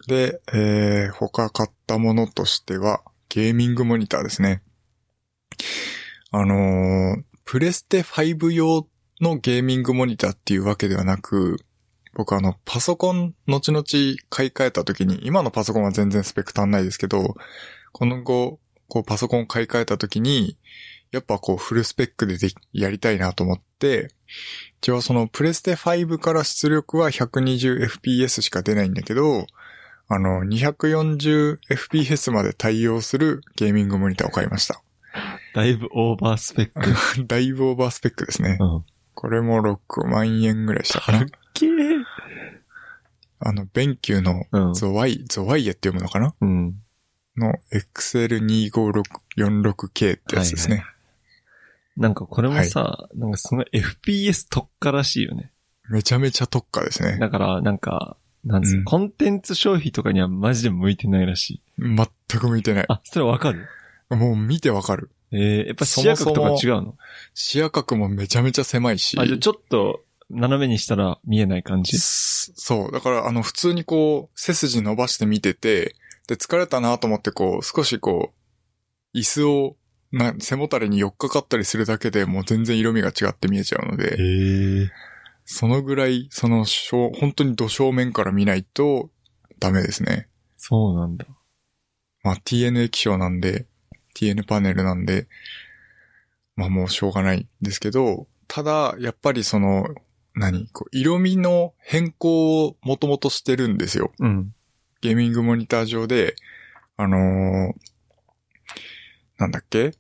[0.09, 4.63] で、えー、他買ったものとしては、ゲーミングモニターですね。
[6.31, 8.89] あのープレステ5用
[9.21, 11.59] のゲーミングモニターっていうわけではなく、
[12.15, 13.85] 僕あの、パソコン後々
[14.31, 17.35] 買い替えた時に、今のパソコンは全然スペック足んないですけど、
[17.93, 18.59] この後、
[18.89, 20.57] こうパソコン買い替えた時に、
[21.13, 24.11] やっぱこうフルスペックでできやりたいなと思って、
[24.81, 29.47] 一応そのプレステ5から出力は 120fps しか出ないんだけど、
[30.09, 34.83] あの、240fps まで対応するゲーミングモニターを買いました。
[35.55, 36.81] だいぶオーバースペック。
[37.27, 38.59] だいぶオーバースペックですね。
[38.61, 38.85] うん。
[39.15, 41.25] これも6万円ぐらいしたかな。
[41.55, 42.05] けー。
[43.41, 44.75] あの、 BenQ のうん。
[44.75, 46.35] ゾワイ、ゾワイエって読むのかな？
[46.41, 46.75] うん。
[47.37, 50.85] の XL2546K ってやつですね。
[51.97, 55.53] なんかこれもさ、なんかすごい FPS 特化らしいよね。
[55.89, 57.19] めちゃめちゃ特化ですね。
[57.19, 61.63] だから、なんか、なんつうのうんコンテンツ消費とかにはマジで向いてないらしい。
[61.79, 62.07] 全
[62.41, 62.85] く向いてない。
[62.89, 63.67] あ、それわかる？
[64.11, 65.11] もう見てわかる。
[65.33, 66.97] えー、やっぱ視野角とか違うの？
[67.35, 69.19] 視野角もめちゃめちゃ狭いし。
[69.19, 71.99] あ、じゃあちょっと斜めにしたら見えない感じ？
[71.99, 72.93] すそう。
[72.93, 75.97] だから、あの、普通にこう、背筋伸ばして見てて、
[76.29, 78.33] で、疲れたなと思ってこう、少しこ
[79.15, 79.77] う、椅子を、
[80.17, 84.91] な、背もたれに寄っかかったりするだけでもう全然色味が違って見えちゃうので、え。
[85.45, 89.11] そのぐらい、その、正本当に土正面から見ないと
[89.61, 90.29] ダメですね。
[90.57, 91.27] そうなんだ。
[92.23, 93.67] まあ、TN 液晶なんで、
[94.17, 95.29] TN パネルなんで、
[96.57, 99.87] まあもうしょうがないんですけど、ただ、やっぱりその、
[100.35, 104.13] 何こう色味の変更をもともとしてるんですよ。
[104.19, 104.55] うん。
[105.01, 106.35] ゲーミングモニター上で、
[106.97, 107.73] あのー
[109.39, 109.93] なんだっけ？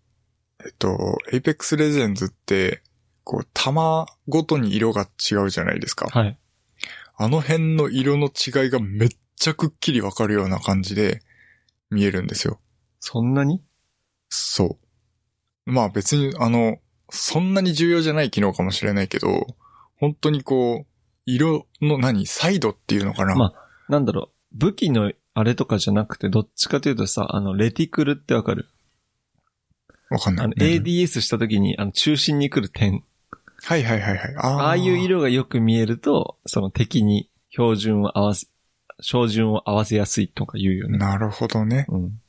[0.65, 2.83] えっと、Apex Legends って、
[3.25, 6.07] こう、弾ごとに色が違うじゃないですか。
[6.07, 6.39] はい。
[7.17, 11.23] あの辺の色の違いがめっちゃくっきりわかるような感じで
[11.91, 12.61] 見えるんですよ。
[13.01, 13.63] そんなに？
[14.29, 14.79] そ
[15.67, 15.71] う。
[15.71, 16.79] まあ別に、あの、
[17.11, 19.47] そんなに重要じゃない機能かもしれないけど、
[19.99, 20.87] 本当にこう、
[21.25, 22.27] 色の何？
[22.27, 23.53] サイドっていうのかな、ま
[23.89, 28.69] なんだろう、武器のあれとかじゃなくて、どっちかというとさ、あの、レティクルってわかる？
[30.11, 30.47] わかんない。
[30.47, 33.03] あの、ADS した時に、あの、中心に来る点。
[33.63, 34.35] はいはいはいはい。
[34.37, 38.47] あーああいう色がよく見えると、その敵に標準を合わせ、
[39.01, 40.99] 照準を合わせやすいとか言うよね。
[40.99, 41.87] なるほどね。
[41.89, 42.21] うん。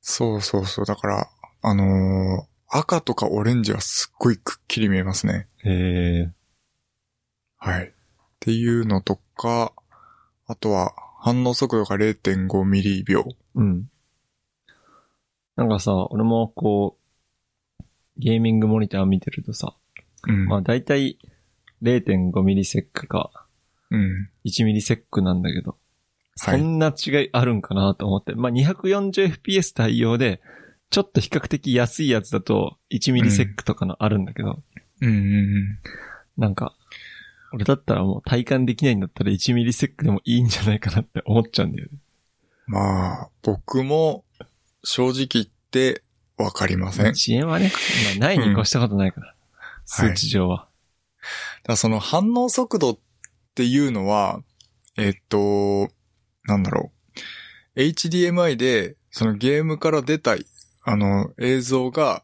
[0.00, 0.84] そうそうそう。
[0.86, 1.28] だから、
[1.62, 5.48] あのー赤とかオレンジはすっごいくっきり見えますね。
[5.64, 6.32] へえ。
[7.56, 7.86] はい。
[7.86, 7.90] っ
[8.38, 9.72] ていうのとか、
[10.46, 13.24] あとは反応速度が0.5ミリ秒。
[13.56, 13.90] うん。
[15.60, 16.96] なんかさ、俺もこ
[17.78, 17.84] う、
[18.16, 19.74] ゲーミングモニター見てるとさ、
[20.26, 20.46] うん。
[20.46, 21.18] まあ大体
[21.82, 23.30] 0.5ミリセックか
[23.90, 24.30] うん。
[24.46, 25.76] 1ミリセックなんだけど、
[26.40, 26.58] はい。
[26.58, 28.34] そんな違いあるんかなと思って。
[28.34, 30.40] まあ 240fps 対応で、
[30.88, 34.62] ちょっと比較的安いやつだと1ミリセックとかのあるんだけど、
[35.02, 35.78] うんうんうん。
[36.38, 36.74] なんか、
[37.52, 41.98] 俺だったらもう体感できないんだったら1ミリセックでもいいんじゃないかなって思っちゃうんだよね。
[42.66, 44.24] まあ、僕も
[44.82, 46.02] 正直言って
[46.36, 47.10] わかりません。
[47.10, 47.72] 遅延はね、
[48.04, 49.34] まあないに越したことないから。
[49.84, 50.68] 数値上は。
[51.66, 52.98] らその反応速度っ
[53.54, 54.42] ていうのは、
[54.96, 55.88] えっと、
[56.44, 56.92] なんだろ
[57.76, 57.80] う。
[57.80, 60.36] HDMI で、そのゲームから出た、
[60.84, 62.22] あの、映像が、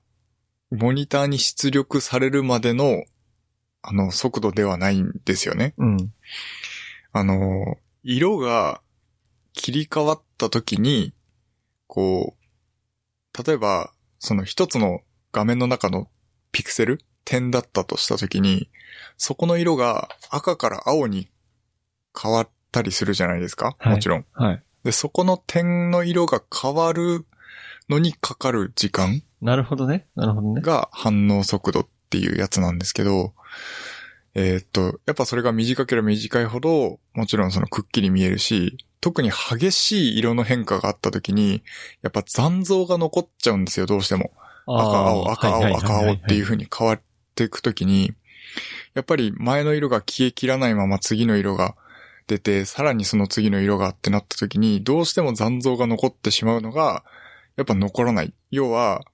[0.70, 3.04] モニターに出力されるまでの、
[3.82, 5.74] あの、速度ではないんですよね。
[5.78, 6.12] うん。
[7.12, 8.80] あの、色が
[9.52, 11.12] 切り替わった時に、
[11.86, 12.45] こう、
[13.44, 15.00] 例えば、その一つの
[15.32, 16.08] 画面の中の
[16.52, 18.70] ピクセル点だったとした時に、
[19.16, 21.28] そこの色が赤から青に
[22.20, 24.24] 変わったりするじゃないですか、はいもちろん。
[24.32, 24.62] はい。
[24.84, 27.26] で、そこの点の色が変わる
[27.88, 30.06] のにかかる時間なるほどね。
[30.16, 30.60] なるほどね。
[30.60, 33.34] が反応速度っていうやつなんですけど、
[34.34, 41.62] えーっと、やっぱそれが短ければ短いほど、もちろんそのくっきり見えるし、特に激しい色の変化があった時に、
[42.02, 44.32] やっぱ残像が残っちゃうんですよ、どうしても。
[44.66, 47.00] 赤、青、赤、青、赤、青っていう風に変わっ
[47.36, 48.14] ていくときに、
[48.94, 51.76] やっぱり前の色が消えきらないまま次の色が
[52.26, 57.04] 出て、さらにその次の色がってなったときに、どうしても残像が残ってしまうのが、
[57.54, 58.34] やっぱ残らない。
[58.50, 59.04] 要は、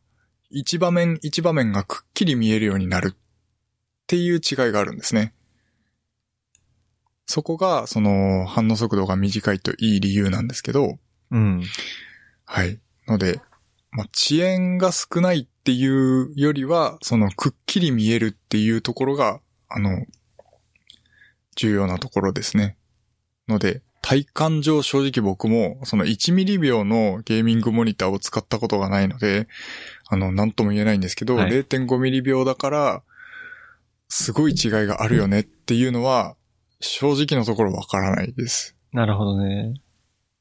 [0.49, 3.17] 一場面一場面がくっきり見えるようになるっ
[4.07, 4.41] ていう違い
[4.73, 5.35] があるんですね。
[7.27, 10.99] そこが、その、反応速度が短いといい理由なんですけど、
[11.31, 11.63] うん。
[12.45, 12.79] はい。
[13.07, 13.41] ので、
[13.91, 20.07] まあ、遅延が少ないっていうよりは、そのくっきり見えるっていうところが、あの、
[21.57, 22.77] 重要なところですね。
[23.49, 29.47] ので、体感上正直僕も、その1ミリ秒のゲーミングモニターを使ったことがないので、
[30.09, 33.03] あの、なんとも言えないんですけど、はい0.5ミリ秒だから、
[34.09, 36.37] すごい違いがあるよねっていうのは、
[36.83, 38.77] 正直なところわからないです。
[38.93, 39.75] なるほどね。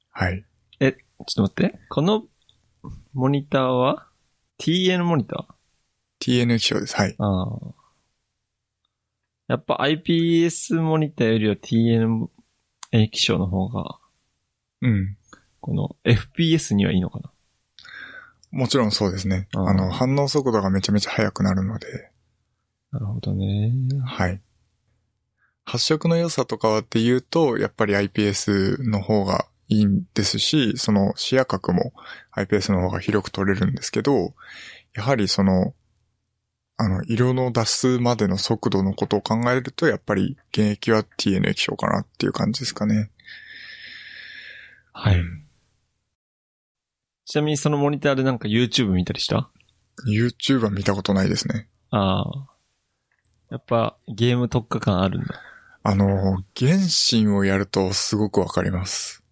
[0.10, 0.44] はい。
[0.80, 1.80] ちょっと待って。
[1.90, 2.24] この
[3.14, 4.08] モニターは
[4.60, 6.96] ?TN モニター？TN 機種です。
[6.96, 7.16] はい。
[7.20, 7.58] ああ。
[9.48, 12.28] やっぱ IPS モニターよりは TN
[12.92, 14.00] 液晶の方が、
[14.82, 15.18] うん。
[15.60, 17.32] この FPS にはいいのかな？
[18.50, 19.48] もちろんそうですね。
[19.54, 22.12] あの、反応速度がめちゃめちゃ速くなるので、
[22.92, 23.72] なるほどね。
[24.06, 24.42] はい。
[25.72, 31.94] 発色の良さとかはっていうと、やっぱり IPS の方がいいんですし、その視野角も
[32.36, 34.34] IPS の方が広く撮れるんですけど、
[34.94, 35.74] やはりその、
[36.76, 43.10] あの、色の出すまでの速度のことを考えると、やっぱり現役は TN 液晶かなっていう感じですかね。
[44.92, 45.20] はい。
[45.20, 45.46] うん
[47.24, 49.50] ちなみにそのモニターでなんか YouTube 見たりした
[50.06, 51.70] ？YouTube は見たことないですね。
[51.90, 52.52] ああ。
[53.50, 55.42] やっぱゲーム特化感あるんだ。
[55.84, 56.78] あの、原
[57.10, 59.24] 神をやるとすごくわかります。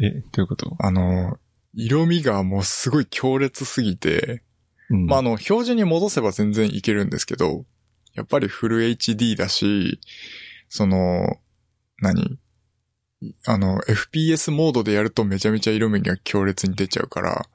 [0.00, 0.76] え、どういうこと？
[0.78, 1.38] あの、
[1.74, 4.42] 色味がもうすごい強烈すぎて、
[4.88, 5.06] うん。
[5.06, 7.64] まあ、あの、標準に戻せば全然いけるんですけど、
[8.14, 10.00] やっぱりフル HD だし、
[10.68, 11.36] その、
[11.98, 12.38] 何？
[13.46, 17.46] あの、FPS モードでやるとめちゃめちゃ色味が強烈に出ちゃうから、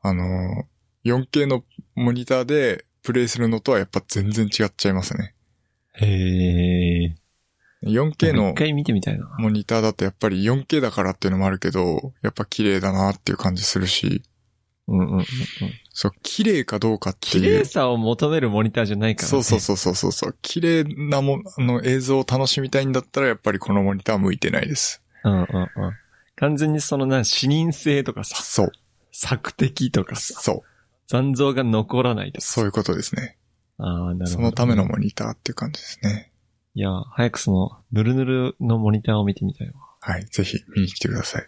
[0.00, 0.64] あの、
[1.04, 1.64] 4K の
[1.96, 5.34] モニターでプレイするのとはやっぱ全然違っちゃいますね。
[5.94, 7.16] へえ。
[7.82, 9.28] 4K の一回見てみたいな。
[9.38, 14.22] モニターだとやっぱり 4K だからっていうのもあるけど、やっぱ綺麗だなっていう感じするし、
[14.88, 15.26] うんうんうんうん。
[15.92, 17.64] そう、綺麗かどうかって綺いう麗。
[17.64, 19.30] さを求めるモニターじゃないからね。
[19.30, 20.36] そうそうそうそうそうそう。
[20.40, 25.02] 綺麗なも、あの映像を楽しみたいんだったらやっぱりこのモニターは向いてないです。
[25.24, 25.46] うんうんうん。
[26.36, 28.72] 完全にそのな、視認性とかさ、そう。
[29.12, 30.62] 索敵とかさ、そう。
[31.06, 32.46] 残像が残らないとか。
[32.46, 33.36] そういうことですね。
[33.76, 34.26] ああ、なるほど。
[34.26, 36.27] そのためのモニターっていう感じですね。
[36.78, 39.74] いや、早くその、ぬるぬるのモニターを見てみたいわ。
[39.98, 40.26] はい。
[40.26, 41.42] ぜひ見に来てください。
[41.42, 41.46] い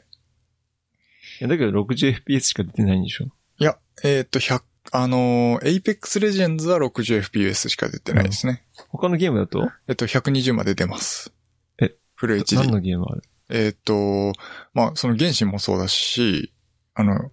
[1.45, 3.27] や、だけど 60fps しか出てないんでしょ？
[3.59, 8.65] いや、えっ、と、100、あのー、Apex Legends は 60fps しか出てないですね。
[8.89, 9.71] 他のゲームだと？
[9.87, 11.33] えっと、120まで出ます。
[11.81, 12.69] えフル何 HD。
[12.69, 13.23] のゲームある？
[13.51, 14.33] えっ、と、
[14.75, 16.53] まあ、その原神もそうだし、
[16.95, 17.31] あの、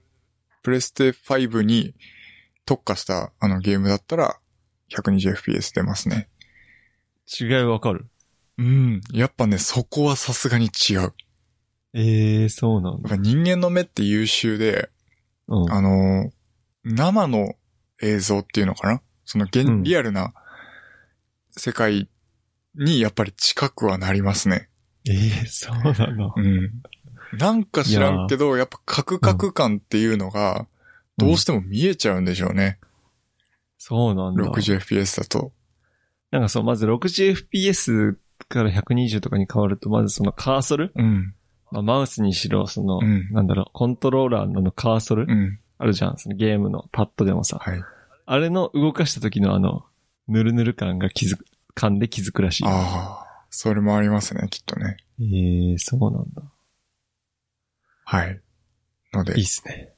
[0.61, 1.95] プレステ5に
[2.67, 4.37] 特化したあのゲームだったら
[4.91, 6.29] 120fps 出ますね。
[7.27, 8.07] 違いわかる？
[8.57, 9.01] うん。
[9.11, 11.13] やっぱね、そこはさすがに違う。
[11.93, 13.09] ええー、そうなんだ。
[13.09, 14.89] ぱ人間の目って優秀で、
[15.47, 15.71] うん。
[15.71, 16.31] あの、
[16.83, 17.55] 生の
[18.01, 19.01] 映像っていうのかな？
[19.25, 20.33] その現、うんリアルな
[21.51, 22.09] 世界
[22.75, 24.69] にやっぱり近くはなりますね。
[25.07, 26.33] ええー、そうなの？
[26.35, 26.81] うん。
[27.37, 30.65] なんか知らんけど、やっぱカクカク感っていうのが、
[31.17, 32.79] どうしても見えちゃうんでしょうね。
[33.77, 34.43] そうなんだ。
[34.45, 35.51] 60fps だと。
[36.31, 38.15] なんかそう、まず 60fps
[38.49, 41.33] から120とかに変わると、まずそのカーソル、うん。
[41.71, 45.59] まあ、マウスにしろ、その、うんなんだろう、コントローラーのカーソル、うん。
[45.77, 46.17] あるじゃん。
[46.17, 47.59] そのゲームのパッドでもさ。
[47.61, 47.81] はい。
[48.25, 49.85] あれの動かした時のあの、
[50.27, 52.63] ぬるぬる感が気づく、感で気づくらしい。
[52.65, 54.97] ああ、それもありますね、きっとね。
[55.19, 56.43] ええー、そうなんだ。
[58.05, 58.41] はい。
[59.13, 59.93] のでいいっ、すね。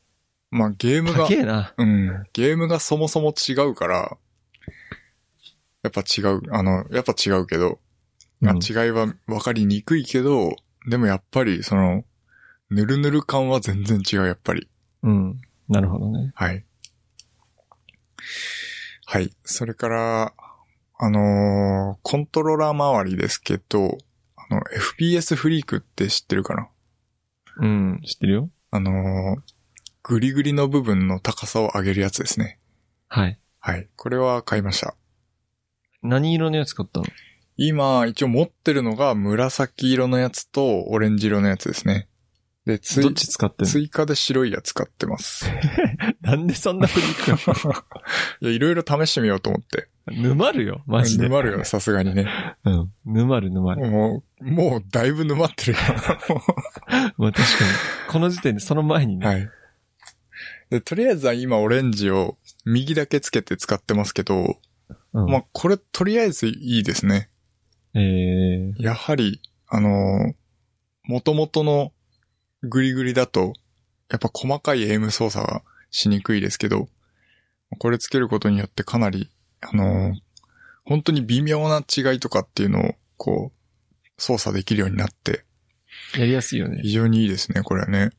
[0.52, 1.74] まあゲームが高、えな。
[1.78, 2.24] うん。
[2.34, 4.18] ゲームがそもそも違うから、
[5.84, 7.80] やっぱ違う、あの、やっぱ違うけど、
[8.42, 10.56] まあうん違いは分かりにくいけど、
[10.90, 12.04] でもやっぱりその、
[12.70, 14.70] ぬるぬる感は全然違う、やっぱり。
[15.04, 15.42] うん。
[15.68, 16.32] なるほどね。
[16.36, 16.66] はい。
[19.06, 19.34] はい。
[19.44, 20.34] それから、
[21.02, 23.98] あのーコントローラー周りですけど、
[24.36, 24.62] あの、
[25.00, 26.70] FPS フリークって知ってるかな？
[27.62, 28.02] うん。
[28.06, 29.42] 知ってるよあのー
[30.04, 32.60] グリグリの部分の高さを上げるやつですね。
[33.08, 33.40] はい。
[33.60, 33.90] はい。
[33.96, 34.96] これは買いました。
[36.04, 37.06] 何色のやつ買ったの？
[37.58, 42.08] 今、一応持ってるのが紫色のやつとオレンジ色のやつですね。
[42.66, 43.72] で、ついどっ、ち使ってんの？
[43.72, 45.46] 追加で白いやつ買ってます。
[46.22, 47.86] なんでそんなフリーク
[48.42, 49.90] いや、いろいろ試してみようと思って。
[50.08, 51.28] 沼るよ、マジで。
[51.28, 52.28] 沼るよ、さすがにね。
[52.64, 52.92] うん。
[53.06, 53.88] 沼る沼る。
[53.88, 55.78] もう、もうだいぶ沼ってるよ。
[57.18, 57.72] まあ確かに。
[58.10, 59.28] この時点でその前にね。
[59.28, 59.50] はい。
[60.70, 64.58] で、とりあえずは今オレンジを右だけつけて使ってますけど、
[65.14, 67.30] うん、まあ、これとりあえずいいですね。
[67.96, 70.34] ええやはり、あのー、
[71.04, 71.92] 元々の
[72.62, 73.54] グリグリだと、
[74.10, 76.88] やっぱ細かいエイム操作がしにくいですけど、
[77.78, 79.30] これつけることによってかなり、
[79.62, 80.14] あのー
[80.90, 85.46] 本当に微妙な違いとかっていうのを、こう、操作できるようになって、
[86.18, 86.80] やりやすいよね。
[86.82, 88.10] 非常にいいですね、これはね。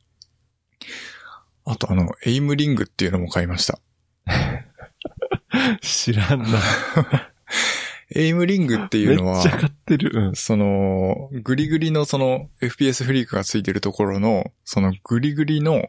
[1.65, 3.79] あとあの、エイムリングっていうのも買いました。
[5.81, 6.59] 知らんな。
[8.13, 10.11] エイムリングっていうのはち、ゃ買ってる。
[10.13, 10.35] うん。
[10.35, 15.87] その、グリグリのその FPS フリークがついてるところの、そのグリグリの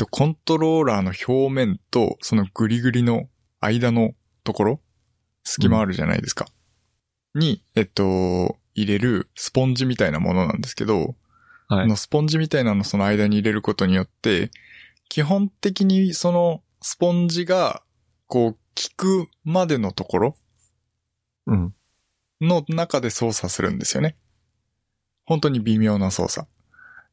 [0.00, 3.28] とコントローラーの表面と、そのグリグリの
[3.60, 4.80] 間のところ、
[5.44, 6.46] 隙間あるじゃないですか。
[7.34, 11.16] に、えっと、入れるスポンジみたいなものなんですけど、
[11.68, 14.50] はいこのスポンジみたいなのその間に入れることによって、
[15.08, 17.82] 基本的にそのスポンジが、
[18.26, 20.36] こう、効くまでのところ？
[21.46, 21.74] うん。
[22.40, 24.16] の中で操作するんですよね。
[25.26, 26.48] 本当に微妙な操作。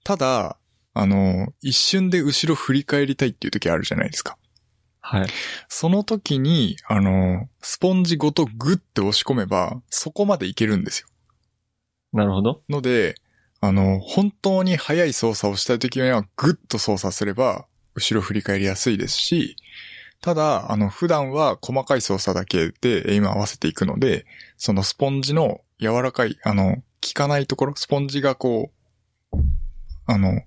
[0.04, 0.58] ただ、
[0.94, 4.38] あの、一瞬で後ろ振り返りたいっていう時あるじゃないですか。
[5.02, 5.28] はい。
[5.68, 11.08] その時に、あの、スポンジごとグッて押し込めば、そこまでいけるんですよ。
[12.14, 12.64] なるほど。
[12.70, 13.16] ので、
[13.60, 19.56] あの、本当に速い操作をしたい時にはグッと操作すれば、後ろ振り返りやすいですし、
[20.22, 24.26] ただ、あの、普段は細かい操作だけで今合わせていくので、
[24.58, 26.82] そのスポンジの柔らかい、あの、効
[27.14, 28.72] かないところ、スポンジがこ
[29.32, 29.38] う、
[30.06, 30.42] あの、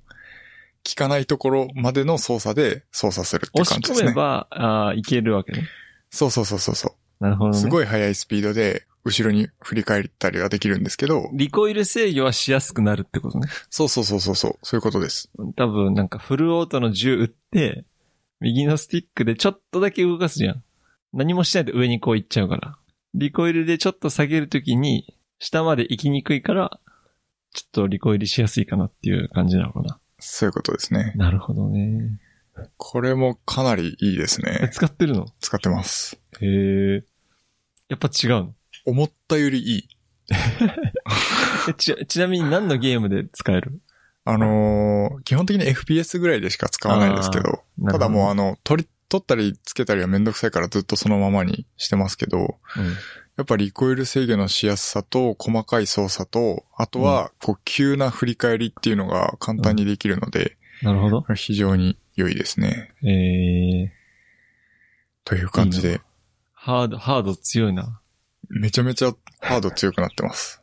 [0.86, 4.08] 効かないところまでの操作で操作するって感じですね。
[4.08, 5.68] 込めば、ああ、いけるわけね。
[6.10, 6.88] そうそうそうそうそ
[7.20, 7.24] う。
[7.24, 7.56] なるほどね。
[7.58, 13.48] すごい速いスピードで、後ろに振り返ったりはできるんですけど、リコイル制御はしやすくなるってことね。
[13.70, 15.30] そうそうそうそうそう、そういうことです。
[15.56, 17.84] 多分なんかフルオートの銃撃って、
[18.40, 20.62] 右のスティックでちょっとだけ動かすじゃん。
[21.12, 22.76] 何もしないと上にこう行っちゃうから。
[23.14, 26.80] リコイルでちょっと下げるときに、下まで行きにくいから、
[27.52, 29.98] ちょっとリコイルしやすいかなっていう感じなのかな。
[30.18, 31.12] そういうことですね。
[31.16, 32.20] なるほどね。
[32.76, 34.70] これもかなりいいですえ、ね。
[34.72, 35.26] 使ってるの？
[35.40, 36.20] 使ってます。
[36.40, 37.04] へえ。
[37.88, 38.54] やっぱ違うの？
[38.86, 39.88] 思ったよりいい。
[41.68, 43.80] えち、ちなみに何のゲームで使える？
[44.24, 52.46] あのー基本的に FPS ぐらいでしか使わないですけど、どただもうあの、取り、取ったりつけたりはめんどくさいからずっとそのままにしてますけど、うん。
[53.36, 61.24] やっぱリコイル制御のしやすさと細かい操作と、あとは、こう、急な振り返りっていうのが簡単にできるので、なるほど。
[61.34, 62.92] 非常に良いですね。
[63.02, 63.92] ええ
[65.24, 66.00] という感じいいで、
[66.52, 68.00] ハード、ハード強いな。
[68.48, 70.59] めちゃめちゃハード強くなってます。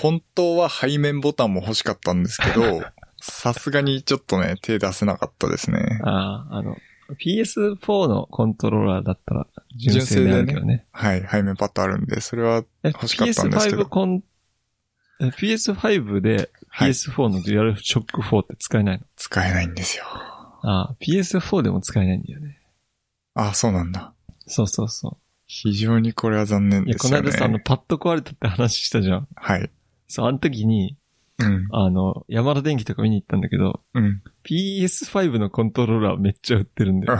[0.00, 2.82] 本当は背面ボタンも欲しかったんですけど、
[3.20, 6.00] さすがにちょっとね、手出せなかったですね。
[6.02, 6.76] ああ、あの、
[7.18, 9.46] PS4 のコントローラーだったら
[9.76, 10.86] 純正であるけどね。
[10.92, 14.22] はい、背面パッドあるんで、それはえ欲しかったんですけど PS5 コン、
[15.20, 20.04] え PS5 ではい PS4 のデュアルショック4って使えないの、使えないんですよ。
[20.62, 22.58] ああ、PS4 でも使えないんだよね。
[23.34, 24.12] あ、そうなんだ。
[24.46, 25.18] そうそうそ
[25.52, 27.18] 非常にこれは残念ですよね。
[27.18, 29.28] この間さ、あの、パッド壊れたって話したじゃん。
[29.34, 29.68] はい。
[30.06, 30.96] そう、あの時に、
[31.40, 31.66] うん。
[31.72, 34.22] あの、山田電機とか見に行ったんだけど、うん。
[34.44, 37.18] PS5 のコントローラーめっちゃ売ってるんだよ。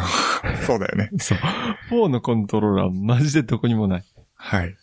[0.64, 1.11] そうだよね。
[1.19, 1.38] そう。
[1.90, 4.05] 4のコントローラーマジでどこにもない。
[4.37, 4.77] はい。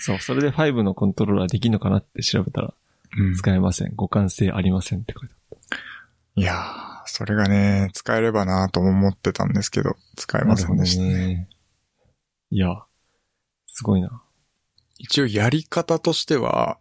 [0.00, 2.74] そう、それで5のコントローラーできんのかなって調べたら、
[3.18, 3.34] うん。
[3.34, 3.96] 使えません。
[3.96, 5.58] 互換性ありませんって書いてあっ
[6.34, 6.58] いやー、
[7.06, 10.46] それがね、使えればなとも思ってたんですけど、使えた。
[10.46, 11.08] ませんでしたね。
[11.08, 11.48] ね。
[12.50, 12.68] いや、
[13.66, 14.22] すごいな。
[14.98, 16.78] 一応やり方としては、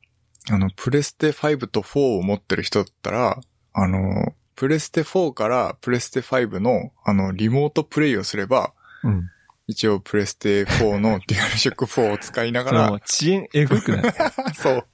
[0.49, 3.39] あの、プレステ5と4を持ってる人だったら、
[3.73, 9.29] あの、プレステ4からプレステ5の、あの、リモートプレイをすれば、うん。
[9.69, 14.13] 一応プレステ4のデュアルショック4を使いながら、 遅延えぐくない？
[14.55, 14.87] そう。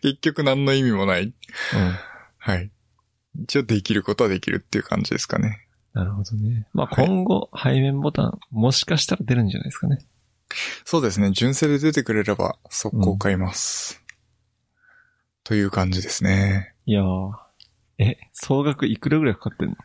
[0.00, 1.24] 結局何の意味もない。
[1.24, 1.32] うん。
[2.38, 2.70] はい。
[3.42, 5.66] 一応できることはできるっていう感じですかね。
[5.94, 6.66] なるほどね。
[6.72, 9.98] まあ、はい今後、背面ボタン、もしかしたら出るんじゃないですかね。
[10.84, 11.30] そうですね。
[11.32, 14.02] 純正で出てくれれば速攻買います。
[15.44, 16.74] という感じですね。
[16.86, 17.32] いやー。
[17.98, 19.76] え、総額いくらぐらいかかってんの？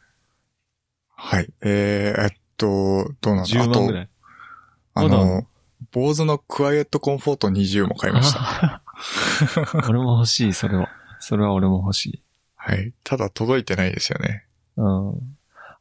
[1.16, 1.50] はい。
[1.62, 4.10] えー、えっと、どうなんだ ?10 万ぐらい。
[4.94, 5.48] あの、
[5.92, 8.40] 坊主のクワイエットコンフォート20も買いました。
[8.40, 8.82] あ
[9.88, 10.90] 俺も欲しい、それは。
[11.20, 12.24] それは俺も欲しい。
[12.56, 12.94] はい。
[13.04, 14.46] ただ届いてないですよね。
[14.76, 15.37] うん。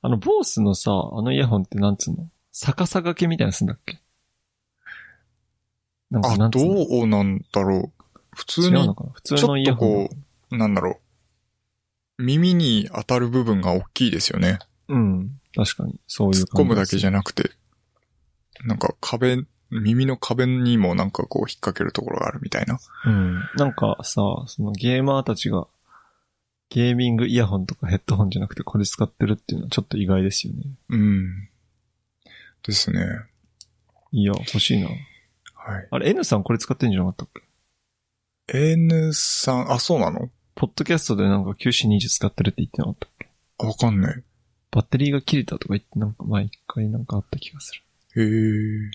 [0.06, 2.28] あの、ボースのさ、あのイヤホンってなんつうの？
[2.52, 3.98] 逆さ掛けみたいなのすんだっけ？
[6.12, 6.74] なんかあ、なんつうの？
[6.74, 8.04] どうなんだろう。
[8.32, 9.10] 普通違うにのかな？
[9.10, 10.06] 普通ちょっのイヤホン。
[10.06, 10.16] とこ
[10.52, 11.00] う、なんだろ
[12.18, 12.22] う。
[12.22, 14.60] 耳に当たる部分が大きいですよね。
[14.86, 15.40] うん。
[15.56, 15.98] 確かに。
[16.06, 17.08] そういう突っ込むだけじゃ。
[17.08, 17.50] ゃなくて、
[18.64, 19.38] なんか壁、
[19.70, 22.78] 耳の壁にもなんかこう引っ掛けるところがあるみたいな。
[23.06, 23.40] うん。
[23.56, 25.66] なんかさ、そのゲーマーたちが、
[26.68, 30.62] ゲーミングイヤホンとかヘッドホンじゃなくてこれ使ってるっていうのはちょっと意外ですよね。
[30.88, 31.48] うん。
[32.64, 33.00] ですね。
[34.12, 34.88] いや、欲しいな。
[34.88, 34.94] は
[35.80, 35.88] い。
[35.90, 37.28] あれ、N さんこれ使ってんじゃなかったっ
[38.48, 40.30] け？N さん、あ、そうなの？
[40.54, 43.28] ポッドキャストでなんか QC20 使ってるって言ってなかったっけ？
[43.66, 44.22] わかんない。
[44.70, 47.72] バッテリーが切れたとか言ってなんか前一回なんかあった気がす
[48.14, 48.22] る。
[48.22, 48.90] へえ。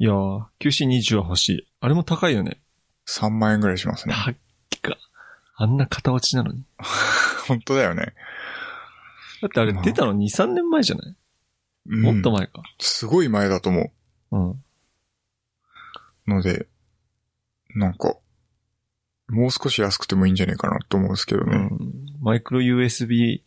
[0.00, 1.68] いやー、QC20 は欲しい。
[1.80, 2.60] あれも高いよね。
[3.06, 4.14] 3万円ぐらいしますね。
[5.60, 6.64] あんな型落ちなのに。
[7.48, 8.14] 本当だよね。
[9.42, 11.16] だってあれ出たの2、3年前じゃない？
[11.88, 12.62] うんもっと前か。
[12.78, 13.90] すごい前だと思
[14.30, 14.50] うん。
[14.50, 14.56] う。
[16.26, 16.68] ので、
[17.74, 18.14] なんか、
[19.28, 21.56] もう少し安くてもいいんじゃないかなと思うんですけどね。
[21.56, 22.06] うん。
[22.20, 23.40] マイクロ USB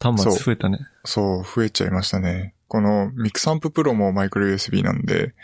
[0.00, 0.78] 端末増えたね。
[1.04, 2.54] そう、増えちゃいましたね。
[2.66, 5.34] このミクサンププロもマイクロ USB なんで、うん。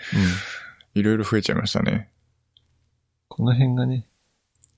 [0.95, 2.11] いろいろ増えちゃいましたね。
[3.29, 4.07] この辺がね、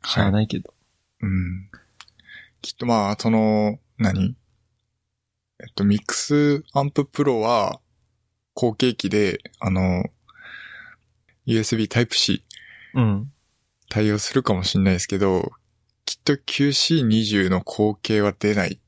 [0.04, 0.71] しゃあないけど。
[1.22, 1.70] うん。
[2.60, 4.36] きっとまあ、その、何？
[5.60, 7.80] えっと、ミックスアンププロは、
[8.54, 10.04] 後継機で、あの、
[11.46, 12.42] USB Type-C
[12.94, 13.32] うん。
[13.88, 15.52] 対応するかもしれないですけど、
[16.04, 18.80] きっと QC20 の後継は出ない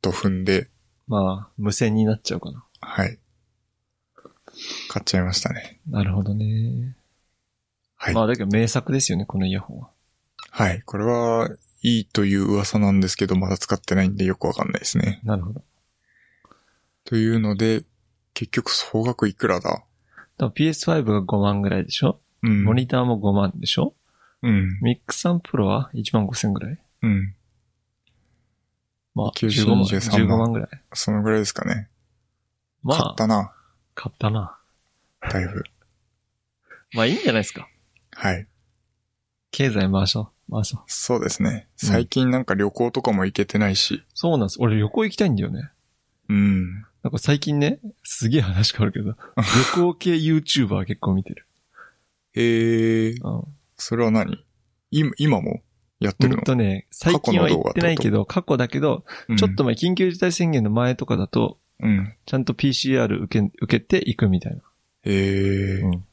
[0.00, 0.68] と踏んで、
[1.06, 2.64] まあ、無線になっちゃうかな。
[2.80, 3.18] はい。
[4.88, 5.80] 買っちゃいましたね。
[5.88, 6.96] なるほどね。
[7.96, 8.14] はい。
[8.14, 9.90] まあ、だけど名作ですよね、このイヤホンは。
[10.50, 10.82] はい。
[10.82, 11.50] これは、
[11.86, 15.20] いいという噂なんですけど、まだ使ってないんでよくわかんないですね。
[15.22, 15.62] なるほど。
[17.04, 17.84] というので、
[18.32, 19.68] 結局総額いくらだ？
[19.68, 19.84] だか
[20.38, 22.64] ら PS5 が5万ぐらいでしょ、うん。
[22.64, 23.94] モニターも5万でしょ？
[24.40, 24.78] うん。
[24.80, 26.78] ミックスアンプロは1万5千ぐらい？
[27.02, 27.34] うん。
[29.14, 30.68] まあ、90 15万、23万15万ぐらい。
[30.94, 31.88] そのぐらいですかね。
[32.82, 33.52] まあ買っ、たな。
[33.94, 34.58] 買ったな。
[35.20, 35.64] だいぶ。
[36.94, 37.68] まあいいんじゃないですか。
[38.12, 38.46] はい。
[39.50, 40.62] 経済回しょう。
[40.62, 40.82] 回そう。
[40.86, 41.68] そうですね。
[41.82, 44.02] うん最近なんか旅行とかも行けてないし。
[44.14, 44.56] そうなんです。
[44.60, 45.70] 俺旅行行きたいんだよね。
[46.28, 46.72] うん。
[47.02, 51.46] なんか最近ね、すげえ話変わるけど、 旅行系 YouTuber 結構見てる。
[52.34, 53.44] ええー、うん。
[53.76, 54.44] それは何？
[54.90, 55.62] 今、今も
[56.00, 62.14] やってるほのんとね、最近は行ってないけど、過去だけど、うんちょっと前、緊急事態宣言の前とかだと、うん。
[62.24, 64.62] ちゃんと PCR 受け、受けていくみたいな。
[65.04, 66.04] ええーうん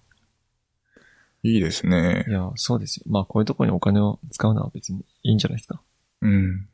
[1.44, 2.32] いいですねい。
[2.32, 3.04] や、そうですよ。
[3.08, 5.82] まあ、こういうところにお金を使うのは別にいいんじゃないですか。
[6.22, 6.68] うん。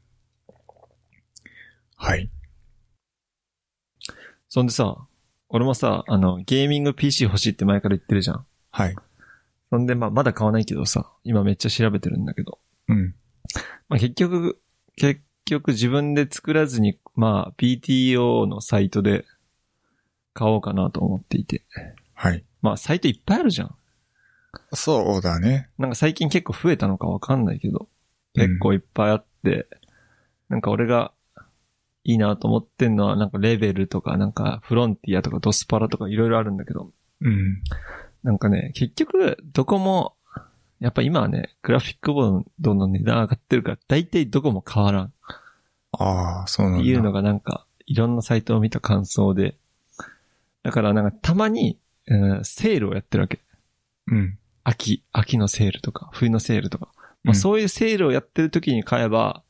[1.95, 2.29] はい。
[4.49, 5.07] そんでさ、
[5.49, 8.45] 俺もさ、あの、ゲーミング PC 欲しいって前から言ってるじゃん。
[8.71, 8.95] はい。
[9.69, 12.59] そんで、まあ、まだ買わないけどさ、今めっちゃ調べてるんだけど。
[12.89, 13.15] うん。
[13.87, 14.59] まあ、結局、
[14.97, 19.25] 結局自分で作らずに、まあ、PTO のサイトで
[20.33, 21.63] 買おうかなと思っていて。
[22.13, 22.43] はい。
[22.61, 23.75] まあ、サイトいっぱいあるじゃん。
[24.73, 25.69] そうだね。
[25.77, 27.87] なんか最近結構増えたのかわかんないけど、
[28.33, 29.67] 結構いっぱいあって、
[30.49, 31.11] なんか俺が
[32.03, 36.91] いいなと思ってんのは、なんかレベルとか、なんかフロンティアとかドスパラとかいろいろあるんだけど、
[37.21, 37.61] うん。
[38.23, 40.15] なんかね、結局、どこも、
[40.79, 45.05] やっぱ今はね、グラフィックボードの値段上がってるから、大体どこも変わらん。
[45.05, 45.11] っ
[45.93, 46.83] ああ、そうなんだ。
[46.83, 49.57] ていうのがなんか、いろんなサイトを見た感想で。
[50.63, 51.79] だからなんかたまに、
[52.09, 53.39] うんセールをやってるわけ。
[54.07, 54.37] うん。
[54.69, 56.89] 秋、秋のセールとか、冬のセールとか。
[57.23, 59.41] まあ、うんそういうセールをやってる時に買えば、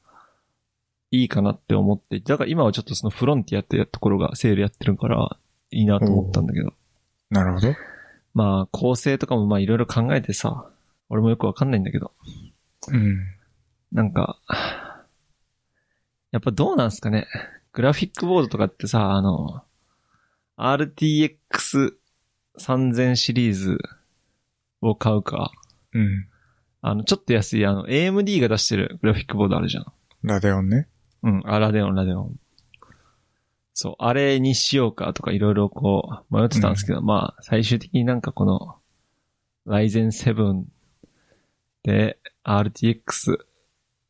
[1.10, 5.38] いいかなって思って、だから今はちょっとそのフロンティアってところがセールやってるから、
[5.72, 6.72] いいなと思ったんだけど。
[7.32, 7.74] なるほど。
[8.36, 10.70] まあ、構成とかもまあいろいろ考えてさ、
[11.10, 12.12] 俺もよくわかんないんだけど。
[12.90, 13.18] うん。
[13.92, 14.38] なんか、
[16.32, 17.26] やっぱどうなんすかね。
[17.74, 19.64] グラフィックボードとかってさ、あの、
[20.58, 23.80] RTX3000 シリーズ
[24.82, 25.52] を買うか、
[25.94, 26.28] うん。
[26.82, 29.86] あの、ちょっと安い、あの、AMD が出してるグラフィックボードあるじゃん。
[30.24, 30.88] ラデオンね。
[31.24, 32.40] うん、あ、ラデオン、ラデオン。
[33.74, 38.78] そう、あれにしようかとかいろいろこう、迷ってたんですけど、まあ、最終的になんかこの、
[39.68, 40.64] Ryzen 7
[41.84, 43.38] で RTX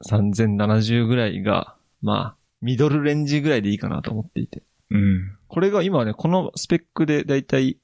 [0.05, 4.63] 3070ぐらいが、まあ、ミドルレンジぐらいでいいかなと思っていて。
[4.89, 5.38] うん。
[5.47, 7.78] これが今はね、このスペックでだいたい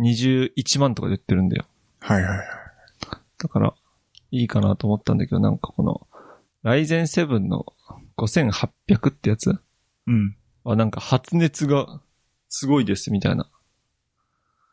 [0.00, 1.66] 21万とかで売ってるんだよ。
[2.06, 2.46] はいはいはい。
[3.38, 3.74] だから、
[4.30, 6.06] いいかなと思ったんだけど、なんかこの、
[6.62, 7.64] Ryzen 7の
[8.18, 9.58] 5800ってやつ
[10.06, 10.36] うん。
[10.64, 12.02] はなんか発熱が
[12.48, 13.50] すごいですみたいな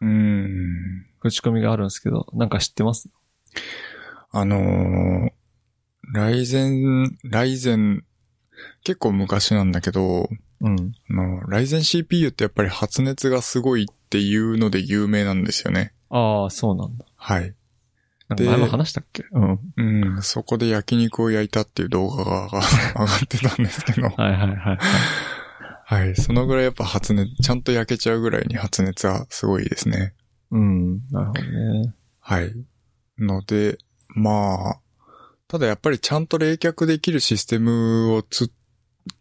[0.01, 1.05] うーん。
[1.21, 3.09] 口コミがあるんですけど、なんか知ってます？
[4.31, 5.29] あのー、
[6.13, 8.03] ライゼン、ライゼン、
[8.83, 10.27] 結構昔なんだけど、
[10.59, 10.93] うん。
[11.09, 15.93] あの、ライゼン CPU ってやっぱり発熱がすごいっていうので有名なんですよね。
[16.09, 17.05] ああ、そうなんだ。
[17.23, 17.53] はい。
[18.29, 19.23] なんか前も話したっけ？
[19.31, 19.59] うん。
[19.77, 22.59] うん、そこで焼肉を焼いたっていう動画が上が
[23.01, 24.79] 上がってたんですけど、 はいはいはい。
[25.85, 26.15] はい。
[26.15, 30.13] そのぐらいやっぱ発熱、ちゃんと焼けちゃうぐらいに発熱はすごいですね。
[30.49, 31.01] うん。
[31.11, 31.93] なるほどね。
[32.19, 32.53] はい。
[33.19, 34.79] ので、まあ、
[35.47, 38.51] ただやっぱりちゃんと冷却できるシステムをつ、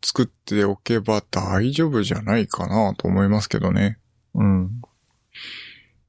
[0.04, 3.98] 作っておけば大丈夫じゃないかなと思いますけどね。
[4.34, 4.80] うん。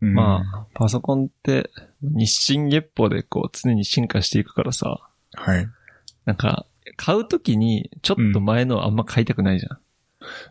[0.02, 1.70] うん、まあ、パソコンって
[2.02, 5.68] 日進月歩でこう常に進化していくからさ、はい。
[6.26, 6.66] なんか、
[6.98, 9.80] 買うときにちょっと前のあんま買いたくないじゃん。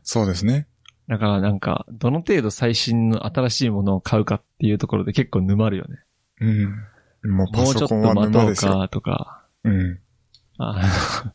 [0.02, 0.66] そうですね。
[1.08, 5.98] だからなんか、どの程度最新の新しいものを買うかっていうところで結構沼るよね。
[6.40, 7.34] うん。
[7.36, 8.72] もうパもうちょっとソコンは待とう沼ですよ。
[8.72, 9.98] かとか、うん。
[10.58, 11.32] あ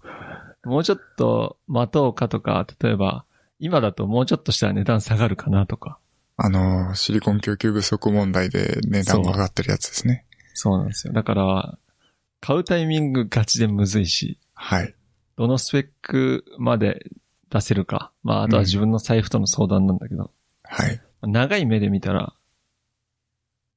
[0.64, 3.26] もうちょっと待とうかとか、例えば、
[3.60, 6.00] 今だともうちょっとしたら値段下がるかなとか。
[6.38, 10.26] あの、シリコン供給不足問題で値段が上がってるやつですね。
[10.54, 11.14] そうなんですよ。
[11.14, 11.78] だから、
[12.42, 14.94] 買うタイミングガチでむずいし、はい。
[15.38, 17.06] どのスペックまで
[17.50, 18.12] 出せるか。
[18.24, 20.32] まあ、あとは自分の財布との相談なんだけど、
[20.64, 21.02] はい。
[21.22, 22.34] 長い目で見たら、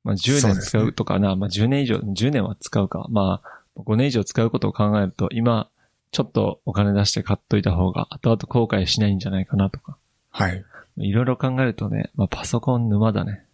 [0.05, 3.07] まあ10年使うとかな、まあ10年以上、10年は使うか。
[3.11, 5.69] まあ、5年以上使うことを考えると、今、
[6.11, 9.97] ちょっとお金出して買っといた方が、後々後悔しないんじゃないかなとか。
[10.31, 10.65] はい。
[11.01, 13.45] いろいろ考えるとね、まあパソコン沼だね。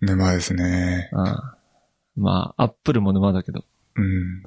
[0.00, 1.10] 沼ですね。
[1.12, 2.22] うん。
[2.22, 3.64] まあ、アップルも沼だけど。
[3.96, 4.42] うん。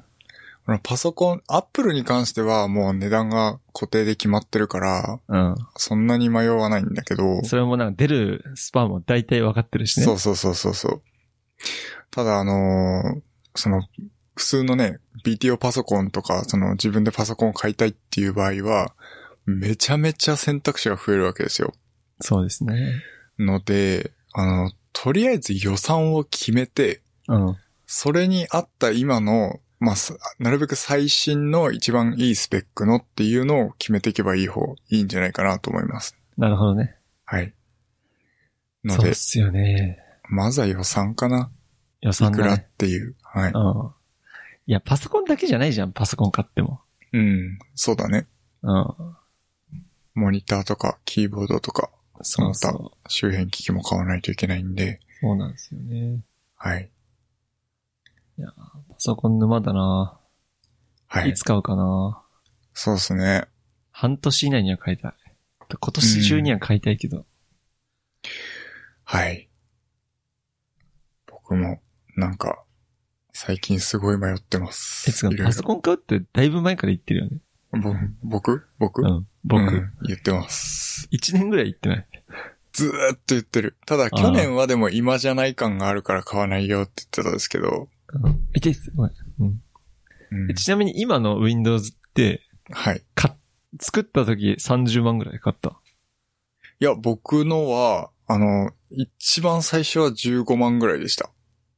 [0.82, 5.54] パソコン、アップルに関してはもう値段が固定で決まってるから、うん。
[5.76, 10.06] そんなに迷わないんだけど、それもなんか出るスパンも大体分かってるしね。
[10.06, 11.02] そうそうそうそうそう。
[12.10, 13.22] ただあのー
[13.56, 13.82] その、
[14.34, 18.94] 普通のね、BTO パソコンとか、その自分でパソコンを買いたいっていう場合は、
[19.46, 21.72] めちゃめちゃ選択肢が増えるわけですよ。
[22.20, 23.02] そうですね。
[23.38, 27.56] ので、あの、とりあえず予算を決めて、うん。
[27.86, 36.16] それに合った今の、まあ、さなるべく最新の一番いいスペックのっていうのを決めていけばいい方、いいんじゃないかなと思います。
[36.36, 36.96] なるほどね。
[37.24, 37.52] はい。
[38.84, 39.98] のでそうっ、すよね。
[40.28, 41.50] まずは予算かな。
[42.00, 42.64] 予いくらっ。
[42.78, 43.16] ていう。
[43.22, 43.52] はい。
[43.52, 43.92] うん。
[44.66, 46.80] いや、パソコンだけじゃないじゃん、パソコン買っても。
[47.12, 47.58] うん。
[47.74, 48.26] そうだね。
[48.62, 49.16] うん。
[50.14, 51.90] モニターとか、キーボードとか、
[52.22, 53.08] そうそう。
[53.08, 56.20] 周辺機器も買わないといけないんで、そうなんですよね。
[56.56, 56.90] はい。
[58.38, 58.44] パ
[58.98, 60.18] ソコン沼だな、
[61.06, 61.34] はいい。
[61.34, 62.22] つ買うかな
[62.74, 63.44] そうですね。
[63.90, 65.14] 半年以内には買いたい。
[65.68, 67.24] 今年中には買いたいけど。
[69.04, 69.48] はい。
[71.26, 71.80] 僕も、
[72.16, 72.62] なんか、
[73.32, 75.10] 最近すごい迷ってます。
[75.44, 77.38] パソコン買うってだいぶ前から言ってるよね。
[77.80, 78.66] ぼ僕？
[78.78, 79.02] 僕？
[79.02, 79.26] うん。
[79.44, 81.08] 僕、うん言ってます。
[81.10, 82.06] 一年ぐらい言ってない。
[82.72, 83.76] ずーっと言ってる。
[83.86, 88.48] ただ、去年はでも今じゃない感があるから買わないよって言ってたんですけど、うん。
[88.54, 89.62] いて、ごめんうん
[90.30, 93.02] うんえちなみに今の Windows って、はい。
[93.14, 93.36] か、
[93.80, 95.78] 作った時30万ぐらい買った？
[96.80, 101.30] いや、僕のは、あの、一番最初は15万ぐらいでした。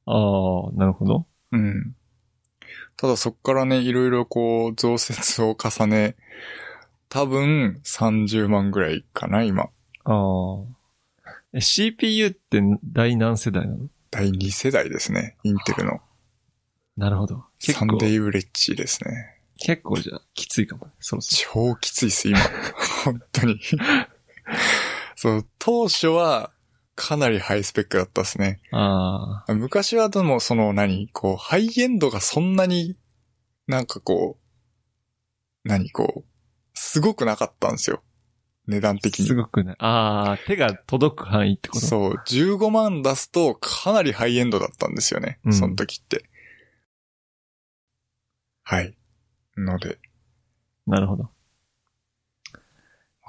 [0.07, 1.26] ああ、なるほど。
[1.53, 1.94] うん。
[2.99, 6.16] ただそっからね、いろいろこう、増設を重ね、
[7.09, 9.62] 多分30万ぐらいかな、今。
[9.62, 9.70] あ
[10.05, 11.32] あ。
[11.53, 13.88] え CPU って第何世代なの？
[14.11, 15.36] 第2世代ですね。
[15.44, 16.01] インテルの。
[16.96, 17.44] なるほど。
[17.61, 19.40] サンデ、ーブレッジですね。
[19.61, 20.92] 結構じゃあきついかもね。
[20.99, 22.40] そろそ超きついっす、今。
[23.05, 23.61] 本当に。
[25.14, 26.51] そう、当初は、
[27.01, 28.61] かなりハイスペックだったですね。
[28.72, 28.78] ろ。
[28.78, 29.55] ああ。
[29.55, 32.96] 昔はでも、その何、こう、ハイエンドがそんなに、
[33.68, 34.36] なんかこ
[35.64, 36.28] う、何こう、
[36.74, 38.03] すごくなかったんですよ。
[38.66, 39.26] 値段的に。
[39.26, 39.76] すごくね。
[39.78, 41.86] ああ、手が届く範囲ってこと？
[41.86, 45.38] そう、15万出すとかなりハイエンドだったんですよね。
[45.44, 46.28] うんその時って。
[48.64, 48.96] はい。
[49.57, 49.99] ので、
[50.86, 51.30] なるほど。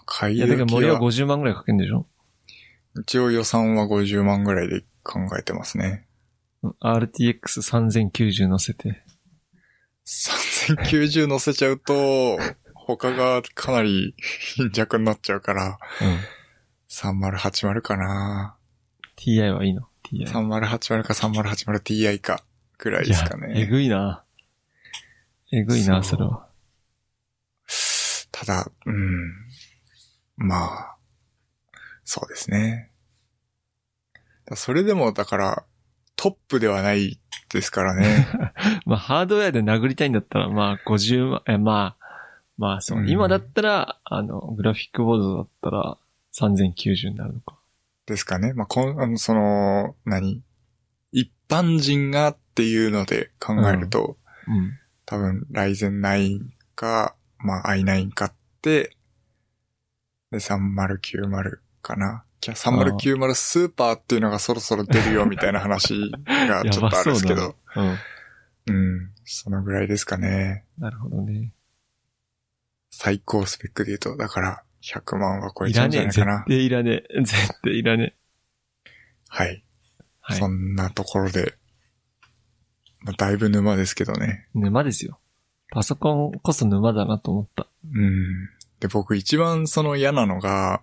[0.07, 2.07] 買いいや、だけ時ど森はは、50万ぐらいかけんでしょ？
[3.01, 6.07] 一応予算は50万ぐらいで考えてますね。
[6.63, 9.03] うん ?RTX3090 乗せて。
[10.05, 12.39] 3090乗せちゃうと、
[12.73, 14.15] 他がかなり
[14.55, 16.17] 貧弱になっちゃうから、うん。
[16.89, 18.57] 3080かな
[19.15, 20.25] TI はいいの ?TI。
[20.25, 22.43] 3080か 3080ti か、
[22.77, 23.67] くらいですかいやえね。
[23.67, 24.23] ぐいな。
[25.51, 26.47] えぐいな、それは。
[28.31, 29.33] ただ、うん。
[30.37, 30.95] まあ、
[32.05, 32.88] そうですね。
[34.49, 35.65] だそれでも、だから、
[36.15, 37.19] トップではない
[37.49, 38.27] ですからね。
[38.85, 42.05] まあ、ハードウェアで殴りたいんだったら、まあ、50万、え、まあ、
[42.57, 45.97] まあ、そう、うん今だったら、あの、グラフィックボードだったら、
[46.33, 47.57] 3090になるのか。
[48.05, 48.53] ですかね。
[48.53, 50.43] まあ、こん、あの、その、何？
[51.11, 54.77] 一般人がっていうので考えると、うん。
[55.05, 56.41] 多分、ライゼン9
[56.75, 58.31] か、まあ、i9 買っ
[58.61, 58.95] て、
[60.31, 62.25] で、3090かな。
[62.53, 67.41] きゃ3090スーパーっていうのがそろそろ出るよみたいな話が ちょっとあるんですけど。
[67.41, 67.99] そうだな。
[68.67, 69.11] うん。
[69.25, 70.65] そのぐらいですかね。
[70.77, 70.83] うん。
[70.83, 71.53] なるほどね。
[72.91, 76.45] 最高スペックで言うと、だから、100万は超えいちゃうんじゃないかな。
[76.47, 77.21] 対いらねえ。
[77.23, 78.89] 絶対いらねえ。
[79.27, 79.63] はい。
[80.21, 80.47] はいそ。
[80.47, 81.55] んなところで、
[83.01, 84.47] まあ、だいぶ沼ですけどね。
[84.53, 85.19] 沼ですよ。
[85.71, 87.67] パソコンこそ沼だなと思った。
[87.93, 88.49] うん。
[88.79, 90.81] で、僕一番その嫌なのが、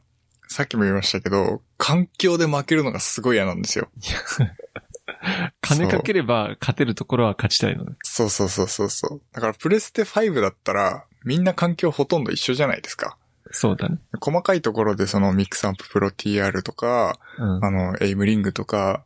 [0.48, 3.88] さっきも言いましたけど、環境で負けるのがすごい嫌なんですよ。
[5.60, 7.96] 金かければ勝てるところは勝ちたいのね。
[8.02, 9.22] そうそうそうそうそう。
[9.32, 13.16] だからプレステ5だったら、みんな環境ほとんど一緒じゃないですか。
[13.50, 13.98] そうだね。
[14.20, 17.64] 細かいところでそのミックスアンププロ TR とか、うん。
[17.64, 19.04] あの、エイムリングとか、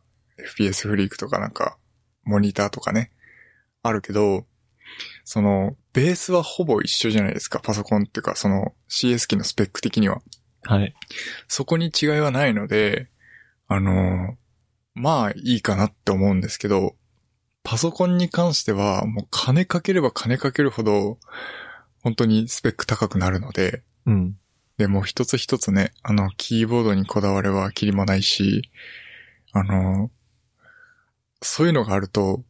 [0.57, 1.77] FPS フリークとかなんか、
[2.23, 3.11] モニターとかね、
[3.83, 4.45] あるけど、
[5.23, 10.21] その、ベースはほぼ一緒じゃないですか、パソコンっていうか、その CS 機のスペック的には。
[10.63, 10.93] はい。
[11.47, 13.09] そこに違いはないので、
[13.67, 14.37] あの、
[14.93, 16.95] まあいいかなって思うんですけど、
[17.63, 21.17] パソコンに関してはもう金かければ金かけるほど、
[22.01, 24.37] 本当にスペック高くなるので、うん。
[24.77, 28.71] で、もう一つ一つね、あの、キーボードにこだわれはきりもないし、
[29.53, 30.09] あの、
[31.41, 32.43] そういうのがあると、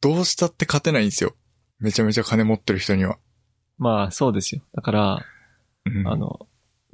[0.00, 1.34] どうしたって勝てないんですよ。
[1.80, 3.18] めちゃめちゃ金持ってる人には。
[3.78, 4.62] まあ、そうですよ。
[4.74, 5.26] だから、
[5.86, 6.46] うんあの、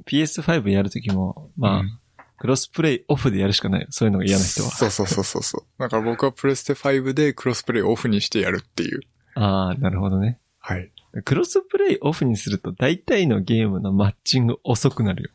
[0.09, 1.99] PS5 やるときも、まあ、うん
[2.39, 3.87] クロスプレイオフでやるしかないよ。
[3.89, 4.69] そういうのが嫌な人は。
[4.69, 5.63] そうそうそうそうそう。
[5.77, 9.01] だから僕はプレステ5でクロスプレイオフにしてやるっていう。
[9.35, 10.39] ああ、なるほどね。
[10.59, 10.89] はい。
[11.25, 15.29] クロスプレイオフにすると大体のゲームのマッチング遅くなるよ。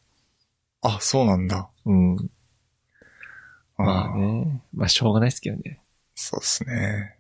[0.80, 1.68] あ、そうなんだ。
[1.84, 2.16] うん。
[3.76, 4.62] あーまあね。
[4.72, 5.80] まあしょうがないですけどね。
[6.14, 7.13] そうですね。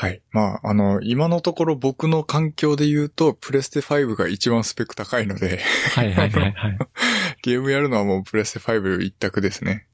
[0.00, 0.22] はい。
[0.30, 5.58] まあ、あの、今のところ僕の環境で言うと、プレステ5が一番スペック高いので、
[5.92, 6.78] はいはいはいはい。
[7.42, 9.88] ゲームやるのはもうプレステ5一択ですね。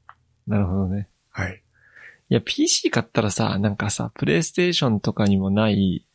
[0.45, 1.09] なるほどね。
[1.31, 1.63] はい。
[2.29, 6.05] いや、PC 買ったらさ、なんかさ、プレイステーションとかにもない、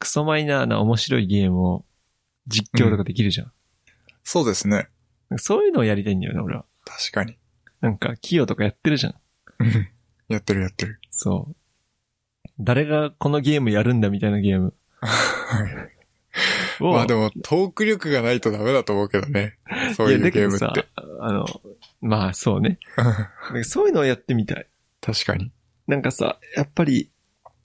[0.00, 1.84] クソマイナーな面白いゲームを
[2.48, 3.52] 実況とかできるじゃん。
[4.24, 4.88] そうですね。
[5.36, 6.64] そういうのをやりたいんだよね、俺は。
[6.84, 7.38] 確かに。
[7.80, 9.14] なんか、キヨとかやってるじゃん。
[9.60, 9.88] うん
[10.26, 11.00] やってるやってる。
[11.10, 11.56] そう。
[12.60, 14.74] 誰がこのゲームやるんだみたいなゲーム
[16.80, 16.92] を。
[16.92, 19.58] まあでも、トーク力がないとダメだと思うけどね。
[19.96, 20.86] そういうゲームって。、
[21.20, 21.44] あの、
[22.00, 22.78] まあそうね。
[23.64, 24.66] そういうのをやってみたい。
[25.00, 25.52] 確かに。
[25.86, 27.10] なんかさ、やっぱり、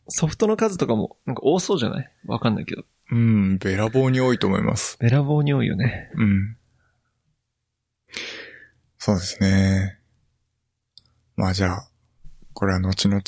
[0.08, 2.12] ソフトの数とかも、なんか多そうじゃない？
[2.26, 2.84] わかんないけど。
[3.12, 4.98] うん、べらぼうに多いと思います。
[5.00, 6.10] べらぼうに多いよね。
[6.16, 6.58] うん。
[8.98, 10.00] そうですね。
[11.36, 11.88] まあじゃあ、
[12.54, 13.22] これは後々、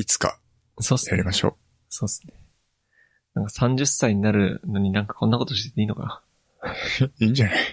[0.00, 0.38] いつか
[0.80, 1.10] そうっすね。
[1.12, 1.58] やりましょ
[1.90, 2.32] そうっすね。
[3.34, 6.22] なんか30歳になるのになんかこんなことしてていいのか
[6.62, 7.10] う。
[7.24, 7.56] いいんじゃない？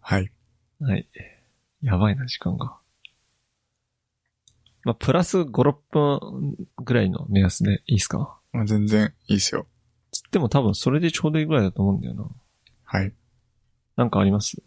[0.00, 0.30] はい。
[0.80, 1.08] なはい。
[1.82, 2.76] やばいな、時間が。
[4.84, 8.38] まあ、プラス5、6分ぐらいの目安でいいっすか？
[8.52, 9.66] まあ、全然いいですよ。
[10.12, 12.26] つっても多分それでちょうどいいぐらいだと思うんだよな。
[12.84, 13.12] はい。
[13.96, 14.62] なんかあります？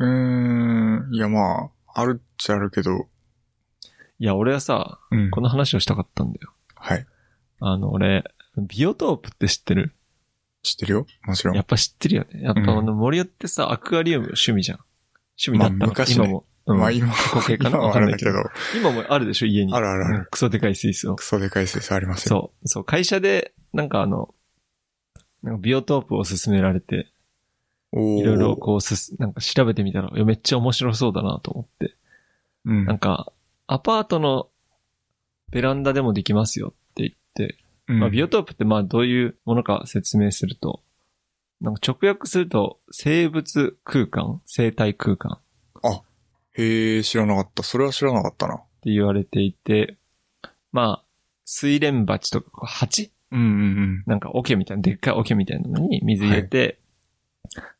[0.00, 3.08] うーん、いやまあ、あるっちゃあるけど、
[4.18, 5.30] いや、俺はさ、うん。
[5.30, 6.52] この話をしたかったんだよ。
[6.74, 7.06] はい。
[7.60, 8.24] あの、俺、
[8.56, 9.94] ビオトープって知ってる？
[10.62, 11.54] 知ってるよもちろん。
[11.54, 12.42] やっぱ知ってるよね。
[12.42, 14.78] やっぱうんあの森尾ってさ、アクアリウム趣味じゃん。
[15.46, 16.44] 趣味だったの、まあ昔ね今も。
[16.66, 17.78] うんまあ今過去形かな？
[17.78, 18.32] 今はあれだけど、
[18.76, 19.72] 今もあるでしょ、家に。
[19.72, 21.16] あるあるあるうんクソでかいスイスを。
[21.16, 22.28] クソでかいスイスありますよ。
[22.28, 22.68] そう。
[22.68, 24.34] そう、会社で、なんかあの、
[25.42, 27.06] なんかビオトープを勧められて、
[27.92, 31.94] いろいろこうすす、なんか調べてみたら、いやめっちゃ面白そうだなと思って。
[32.64, 32.84] うん。
[32.84, 33.32] なんか、
[33.66, 34.48] アパートの
[35.50, 40.82] ベランダでもできますよって言って、うんまあ、ビオトープってまあどういうものか説明すると、
[41.60, 45.40] なんか直訳すると、生物空間生態空間っ
[46.58, 47.62] へえ、知らなかった。
[47.62, 48.56] それは知らなかったな。
[48.82, 49.96] て言われていて、
[50.72, 51.04] まあ、
[51.44, 53.12] 水蓮鉢とかこう鉢？
[53.30, 56.78] うんうんなんか桶みたいな、でっかい桶みたいなのに水入れて、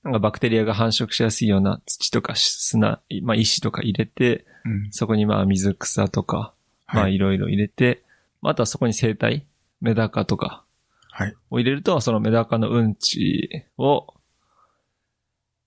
[0.02, 4.72] なんかバクテリアが繁殖しやすいような土とか砂、まあ石とか入れて、うん。
[4.72, 4.92] うん。
[4.92, 6.52] そこにまあ水草とか、
[6.86, 7.14] まあはい。
[7.14, 8.02] いろいろ入れて、
[8.42, 9.44] まああとはそこに生態、
[9.80, 10.64] メダカとか
[11.10, 11.34] はい。
[11.50, 14.14] を入れると、そのメダカのうんちを、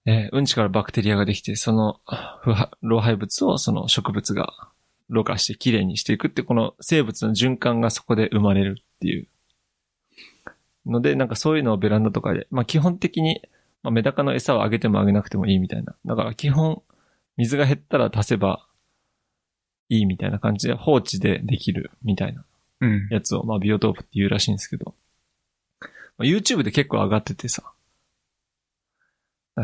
[0.06, 2.00] えーうんちからバクテリアができて、その
[2.42, 4.52] 不破老廃物をその植物が
[5.10, 9.28] ろ過してきれいにしていくって、この生物の循環がそこで生まれるっていう。
[10.86, 13.42] ので、なんかそういうのをベランダとかで、まあ基本的に、
[13.84, 15.96] まあ、メダカの餌をあげてもあげなくてもいいみたいな。
[16.06, 16.82] だから基本、
[17.38, 18.68] 水が減ったら足せば
[19.90, 22.46] いいみたいな感じで放置でできるみたいな
[22.82, 23.08] うん。
[23.10, 24.96] やつを、まあビオトープって言うらしいんですけど、
[26.18, 27.64] まあ、YouTube で結構上がっててさ、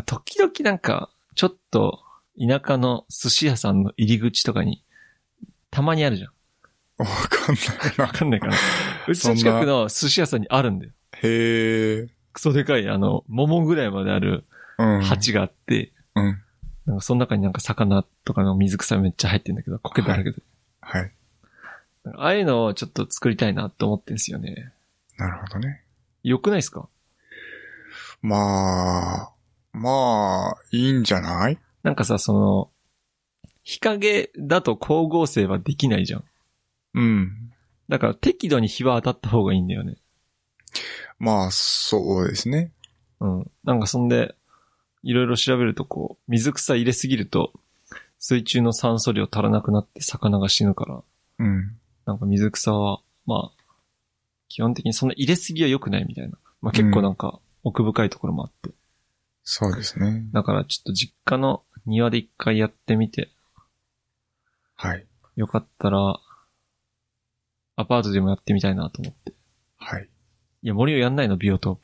[0.06, 2.04] 時々なんか、ちょっと
[2.40, 4.84] 田舎の寿司屋さんの入り口とかに、
[5.72, 6.32] たまにあるじゃん。
[6.98, 8.56] わかんないわかんないかな。
[9.08, 10.92] うちの近くの寿司屋さんにあるんだよ。
[11.14, 11.20] な。
[11.20, 12.08] へえ。
[12.38, 14.46] クソでかい、あの、桃ぐらいまである
[14.78, 15.02] うん。
[15.02, 16.40] 鉢があって、うん。
[16.86, 20.38] なんかその中になんか魚とかの水草めっちゃ入ってんだけど、苔だらけで。
[20.80, 21.12] はい。
[22.04, 24.72] なんかああいうのをちょっと作りたいなって思ってんすよね。
[25.18, 25.84] なるほどね。
[26.22, 26.88] よくないですか？
[28.22, 28.36] ま
[29.16, 29.32] あ、
[29.74, 31.58] まあ、いいんじゃない？
[31.82, 32.70] なんかさ、その、
[33.64, 36.24] 日陰だと光合成はできないじゃん。
[36.94, 37.52] うん。
[37.90, 39.98] だから適度に日は当たった方がいいんだよね。
[41.20, 42.72] まあ、そうですね。
[43.20, 43.52] うん。
[43.64, 44.36] なんかそんで、
[45.04, 47.54] いろいろ調べるとこう、水草入れすぎると、
[48.20, 51.02] 水中の酸素量足らなくなって魚が死ぬから、
[51.40, 51.78] うん。
[52.06, 53.58] なんか水草は、まあ、
[54.50, 56.38] 基本的にそんな入れすぎは良くないみたいな。
[56.62, 58.72] まあ結構なんか奥深いところもあって。
[59.44, 60.24] そうですね。
[60.34, 63.30] だからちょっと実家の庭で一回やってみて、
[64.76, 65.06] はい。
[65.36, 66.20] よかったら、
[67.76, 69.34] アパートでもやってみたいなと思って。
[69.78, 70.10] はい。
[70.64, 71.82] いや、森をやんないの、ビオトープ。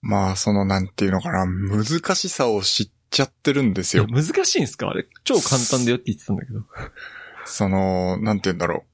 [0.00, 4.06] まあ、その、なんていうのかな、難しさを知っちゃってるんですよ。
[4.08, 4.88] 難しいんすか？
[4.88, 5.06] あれ。
[5.24, 6.62] 超簡単だよって言ってたんだけど。
[7.44, 8.88] その、なんて言うんだろう。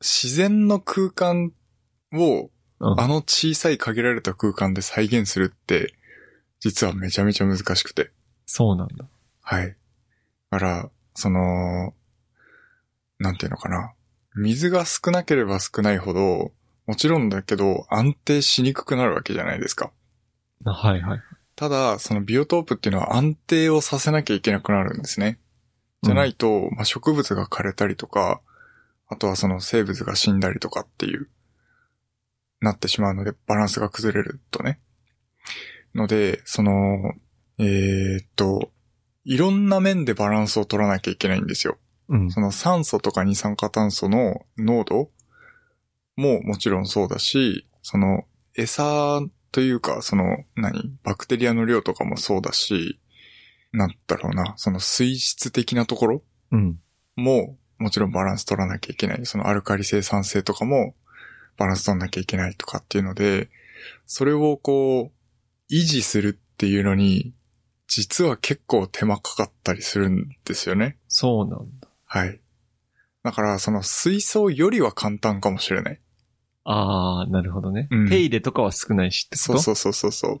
[0.00, 1.52] 自然の空間
[2.12, 2.46] を、う
[2.94, 5.94] んあの小さい限られた空間で再現するって、
[6.58, 8.10] 実はめちゃめちゃ難しくて。
[8.44, 9.04] そうなんだ。
[9.40, 9.76] はい。
[10.50, 11.94] だから、その、
[13.20, 13.92] なんていうのかな。
[14.34, 16.50] 水が少なければ少ないほど、
[16.86, 19.92] もちろんだけど安定しにくくなるわけじゃないですか。
[20.64, 21.20] あはいはい。
[21.54, 25.38] ただ、そのビオトープっていうのは安定をさせなきゃいけなくなるんですね。
[26.02, 28.40] じゃないと、まあ、植物が枯れたりとか、
[29.06, 31.28] あとはその生物が死んだりとかっていう、
[32.60, 34.80] なってしまうので、バランスが崩れるとね。
[35.94, 37.14] ので、その、
[37.58, 38.70] えーっと、
[39.24, 41.78] いろんな面でバランスを取らなきゃいけないんですよ。
[42.08, 42.30] うん。
[42.30, 45.10] その酸素とか二酸化炭素の濃度
[46.16, 48.24] ももちろんそうだし、その
[48.56, 50.96] 餌というか、その何？
[51.02, 53.00] バクテリアの量とかもそうだし、
[53.72, 56.78] なんだろうな、その水質的なところうん。
[57.16, 59.26] ももちろんバランス取らなきゃいけない。
[59.26, 60.94] そのアルカリ性酸性とかも
[61.56, 63.50] バランス取らなきゃいけないとかっていうので、
[64.06, 67.34] それをこう、維持するっていうのに、
[67.88, 70.96] 実は結構手間かかったりするんですよね。
[71.08, 71.88] そうなんだ。
[72.04, 72.40] はい。
[73.22, 76.00] だから、その水槽よりは簡単かもしれない。
[76.64, 77.88] ああ、なるほどね。
[77.90, 79.58] うん手入れとかは少ないしってこと？
[79.58, 80.40] そうそうそうそうそ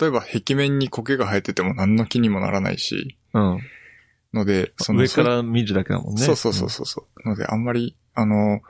[0.00, 3.60] 例えば壁面に苔が生えてても何の気にもならないし、うん。
[4.34, 6.22] ので、その上から見るだけだもんね。
[6.22, 7.28] そうそうそうそうそう。
[7.28, 8.60] ので、あんまり、あの、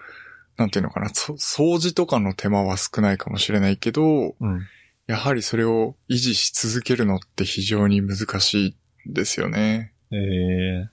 [0.57, 4.55] なんていうのかな、そ掃除とかの手間は少ないかもしれないけど、うん。
[4.55, 4.61] うん。
[5.07, 8.77] やはりそれを維持し続けるのって非常に難し
[9.07, 9.93] いですよね。
[10.11, 10.91] えええ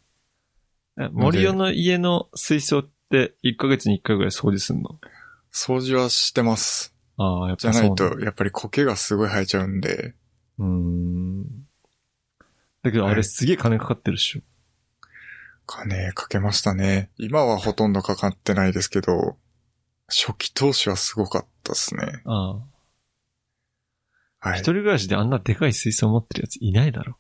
[0.96, 5.00] 森尾の家の水槽って1ヶ月に1回ぐらい掃除すんの？
[5.52, 6.96] 掃除はしてます。
[7.18, 7.96] ああ、やっじゃない。
[7.96, 10.16] と、やっぱり苔がすごい生えちゃうんで、
[10.58, 11.44] うーん。
[12.82, 14.42] だけどあれはいすげえ金かかってるっしょ。
[15.66, 17.12] 金かけましたね。
[17.18, 19.38] 今はほとんどかかってないですけど、
[20.08, 22.22] 初期投資はすごかったですね。
[22.26, 22.58] あ
[24.42, 24.50] あ。
[24.50, 24.64] はい一。
[24.64, 27.18] 人暮らしであんなでかい水槽持ってるやついないだろ。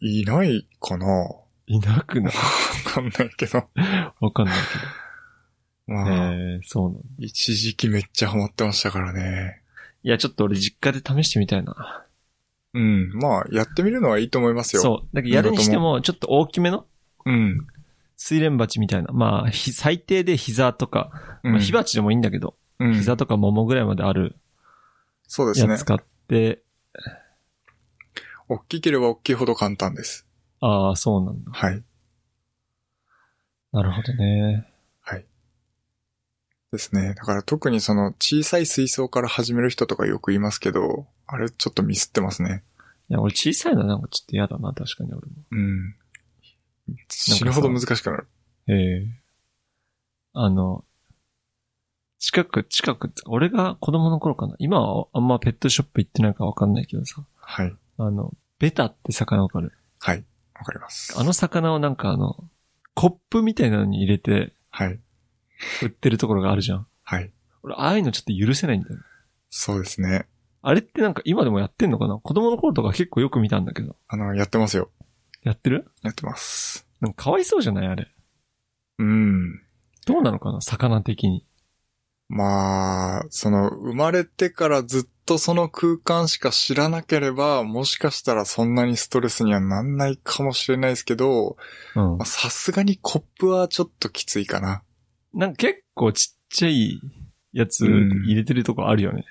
[0.00, 2.32] いないかなわいなくない？
[2.84, 3.68] かんないけど。
[4.20, 4.56] わかんない
[5.86, 5.94] けど。
[5.94, 7.06] まあ、ええそうなんだ。
[7.18, 9.62] 一時期めっちゃハマってましたからね。
[10.02, 12.04] いや、ちょっと俺実家で試してみたいな。
[12.74, 13.10] うん。
[13.14, 14.82] まあ、やってみるのはいいと思いますよ。
[14.82, 15.08] そう。
[15.14, 16.86] だけどやるにしても、ちょっと大きめの
[17.24, 17.30] う。
[17.30, 17.66] うん。
[18.16, 19.12] 水蓮鉢みたいな。
[19.12, 21.52] まあ、ひ最低で膝とか、うん。
[21.52, 22.94] まあ、火鉢でもいいんだけど、うん。
[22.94, 24.36] 膝とか桃ぐらいまである
[25.26, 25.72] そうですね。
[25.72, 26.62] やつ買って、
[28.48, 30.27] 大きければ大きいほど簡単です。
[30.60, 31.50] ああ、そうなんだ。
[31.52, 31.82] はい。
[33.72, 34.66] なるほどね。
[35.00, 35.26] はい。
[36.72, 37.14] ですね。
[37.14, 42.64] だから特にその小さい水槽から始める人とかよく言いますけど、あれちょっとミスってますね。
[43.10, 45.32] いや、俺小さいのはなんかちょっと嫌だな、確かに俺も。
[45.50, 45.94] うん。
[47.08, 48.26] 死ぬほど難しくなる。
[48.68, 49.06] ええ
[50.34, 50.84] あの、
[52.18, 54.54] 近く、近く、俺が子供の頃かな。
[54.58, 57.22] 今はあんまペットショップ行ってないかわかんないけどさ。
[57.36, 57.74] はい。
[57.96, 60.24] あの、ベタって魚わかるはい。
[60.58, 61.14] わかります。
[61.18, 62.36] あの魚をなんかあの、
[62.94, 64.98] コップみたいなのに入れてはい。
[65.82, 66.86] 売ってるところがあるじゃん。
[67.02, 67.32] はい。
[67.62, 69.00] 俺、ああいうのちょっと許せないんだよ。
[69.50, 70.26] そうですね。
[70.62, 72.18] あれってなんか今でもやってんのかな？
[72.18, 73.96] 子供の頃とか結構よく見たんだけど。
[74.08, 74.90] あの、やってますよ。
[75.42, 75.90] やってる？
[76.02, 76.86] やってます。
[77.00, 77.86] なんかかわいそうじゃない？
[77.86, 78.08] あれ。
[78.98, 79.62] うん。
[80.06, 80.60] どうなのかな？
[80.60, 81.46] 魚的に。
[82.28, 91.56] まあ、その、生まれてからずっとその空間しか知らなければ、もしかしたらそんなにストレスにはなんないかもしれないですけど。
[92.24, 94.82] さすがにコップはちょっときついかな。
[95.34, 97.00] なんか結構ちっちゃい
[97.52, 99.24] やつ入れてるとこあるよね。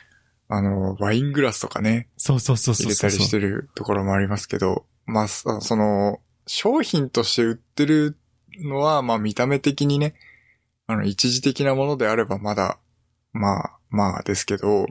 [0.49, 2.85] あの、ワイングラスとかね、そうそうそうそうそう。
[2.87, 8.17] 入れたりしてるところもありますけど、まあ、そその、商品として売ってる
[8.61, 10.15] のは、まあ見た目的にね、
[10.85, 12.79] あの、一時的なものであればまだ、
[13.37, 14.85] まあ、まあですけど、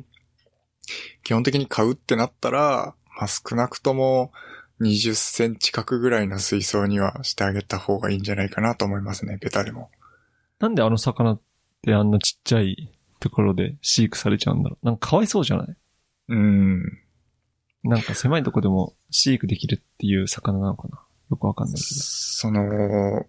[1.24, 4.32] 基本的に買うってなったら、まあ少なくとも
[4.80, 9.90] 20センチ角ぐらいの水槽にはしてあげた方がいいんじゃないかなと思いますね、ベタでも。
[10.58, 11.40] なんであの魚っ
[11.82, 14.86] てあんなちっちゃいところで飼育されちゃうんだろう。
[14.86, 15.76] なんかかわいそうじゃない？
[16.28, 16.82] うん。
[17.82, 21.02] なんか狭いとこでも飼育できるっていう魚なのかな？
[21.30, 23.26] よくわかんないけその、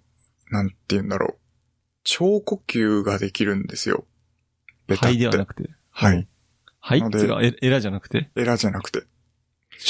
[0.52, 1.40] なんて言うんだろう。
[2.04, 4.06] 超呼吸ができるんですよ。
[4.88, 4.96] ど。
[4.96, 5.18] ベタって。
[5.18, 5.70] 肺ではなくて。
[5.90, 6.28] はい。
[6.82, 8.30] 肺のでってエエラじゃなくて？
[8.36, 9.04] エラじゃなくて、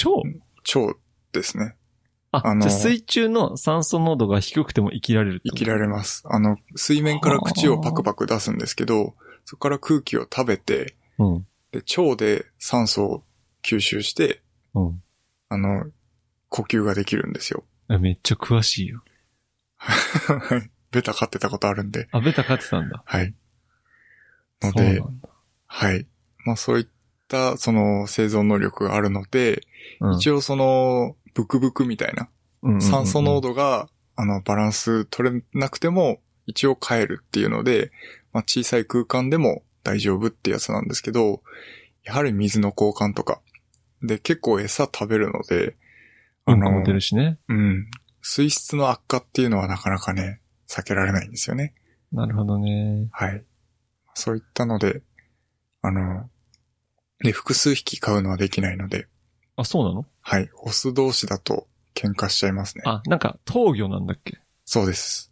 [0.04, 0.80] 腸？
[0.80, 0.98] 腸
[1.32, 1.76] ですね。
[2.32, 6.24] あ、あのじゃあ水中の酸素濃度が低くても生きられる生きられます。
[6.26, 11.48] あの、水面から口をパクパク出すんですけど、そこから空気を食べて、うん。
[11.72, 13.24] で、腸で酸素を
[13.64, 14.42] 吸収して、
[14.74, 15.04] うん。
[15.50, 15.86] あの、
[16.50, 17.64] 呼吸ができるんですよ。
[17.88, 19.04] あめっちゃ詳しいよ。
[19.78, 20.70] はい。
[20.92, 22.10] ベタ飼ってたことあるんで。
[22.12, 23.04] あ、ベタ飼ってたんだ。
[23.06, 23.34] はい。
[24.62, 25.02] ので。
[25.68, 26.08] はい。
[26.46, 26.88] まあそういっ
[27.28, 29.62] た、その生存能力があるので、
[30.00, 32.30] うん一応その、ブクブクみたいな、
[32.64, 37.92] うんうんうん酸素濃度が、あの、バランス取れなくても、一応変えるっていうので、
[38.34, 41.42] まあ小さい空間でも大丈夫ってやつなんですけど、
[42.04, 43.42] やはり水の交換とか。
[44.02, 45.76] で、結構餌食べるので、
[46.46, 47.38] あのうんこも、出るしね。
[47.48, 47.88] うん。
[48.22, 51.74] 水質の悪化っていうのはなかなかね、避けられないんですよね。
[52.12, 53.08] なるほどね。
[53.12, 53.44] はい。
[54.18, 55.04] そういったので、
[55.82, 56.30] あの、
[57.20, 59.08] で、複数匹飼うのはできないので、
[59.56, 60.06] あ、そうなの？
[60.22, 60.50] はい。
[60.62, 62.84] オス同士だと喧嘩しちゃいますね。
[62.86, 64.40] あ、なんか、闘魚なんだっけ？
[64.66, 65.32] そうです。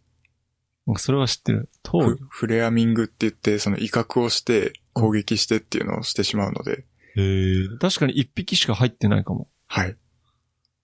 [0.96, 1.68] それは知ってる。
[1.82, 7.68] 闘フ魚フレアミングって言って、その威嚇をして、攻撃してっていうのをしてしまうので、へえ。
[7.80, 9.48] 確かに一匹しか入ってないかも。
[9.66, 9.96] はい。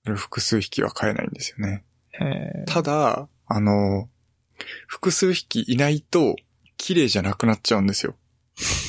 [0.04, 1.84] 複数匹は飼えないんですよね。
[2.10, 2.64] へえ。
[2.66, 4.08] ただ、あの、
[4.86, 6.36] 複数匹いないと、
[6.82, 8.16] 綺麗じゃなくなっちゃうんですよ。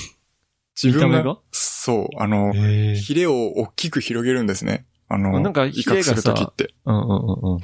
[0.82, 2.52] 自分がそう、あの。
[2.96, 4.88] ヒレを大きく広げるんですね。
[5.08, 6.74] あの、なんか威嚇するときって。
[6.86, 7.60] うんうんうんうん。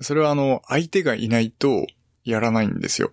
[0.00, 1.88] それはあの、相手がいないと
[2.24, 3.10] やらないんですよ。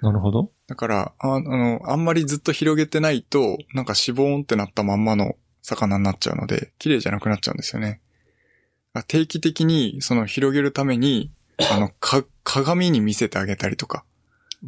[0.00, 0.52] なるほど。
[0.68, 8.00] だから、ああの、あんまりずっと広げてないと、なんかしぼーんってなったまんまの魚になっちゃうので、綺麗じゃなくなっちゃうんですよね。
[9.08, 11.32] 定期的に、その広げるために、
[11.68, 14.04] あの、か、 鏡に見せてあげたりとか、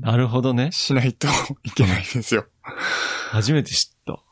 [0.00, 0.72] なるほどね。
[0.72, 1.26] しないと
[1.64, 2.46] いけないんですよ。
[3.30, 4.22] 初めて知った。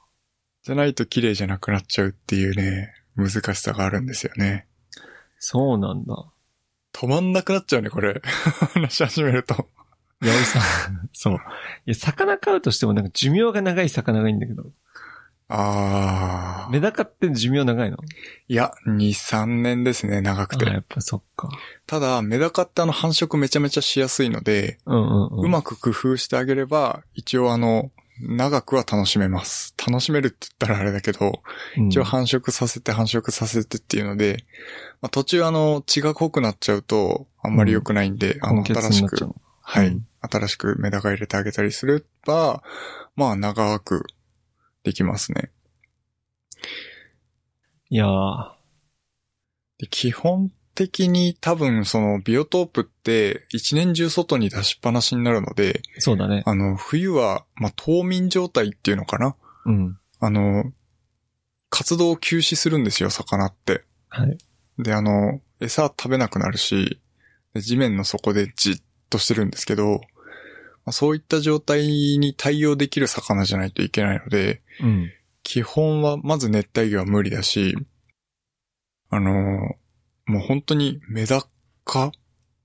[0.63, 4.67] じゃないと綺麗じゃなくなっちゃうっていうね、難しさがあるんですよね。
[5.39, 6.15] そうなんだ。
[6.93, 8.23] 止まんなくなっちゃうね、これ。
[8.75, 9.69] 話し始めると。
[10.23, 10.61] いや、俺さ、
[11.13, 11.35] そう。
[11.35, 11.39] い
[11.87, 14.65] や、魚飼うとしてもなんか寿命が長い魚がいいんだけど。
[15.57, 16.73] あー。
[16.73, 17.99] メダカって寿命長いの？
[18.49, 20.67] いや、2、3年ですね、長くあ、て。
[20.67, 21.49] やっぱそっか。
[21.87, 25.45] ただ、メダカってあの繁殖めちゃめちゃしやすいので、うんうんうん。
[25.47, 27.91] うまく工夫してあげれば、一応あの、
[28.21, 29.75] 長くは楽しめます。
[29.85, 31.43] 楽しめるって言ったらあれだけど、
[31.77, 34.45] うん一応繁殖させて繁殖させてっていうので、
[35.01, 39.29] まあ、途中あの、血が濃くなっちゃうと、あんまり良くないんで、あの、根血新しく。
[39.63, 42.63] はい、うん新しくメダカ入れてあげたりすれば、
[43.15, 44.07] まあ長く
[44.85, 45.51] できますね。
[47.91, 48.53] いやー、
[49.79, 56.43] で基本的に多分そのビオトープって一年中外に出しっぱなしになるので、そうだね。
[56.47, 59.99] あの、冬は、まあ、冬眠状態っていうのかなうん。
[60.21, 60.73] あの、
[61.71, 63.85] 活動を休止するんですよ、魚って。
[64.09, 64.39] はい。
[64.79, 67.01] で、あの、餌食べなくなるし、
[67.55, 70.01] で地面の底でじっとしてるんですけど、
[70.85, 75.11] まあ、そういった状態に対応できる魚じゃないといけないので、うん。
[75.43, 77.77] 基本はまず熱帯魚は無理だし、
[79.11, 79.33] あの、
[80.27, 81.47] もう本当にメダ
[81.85, 82.13] カ？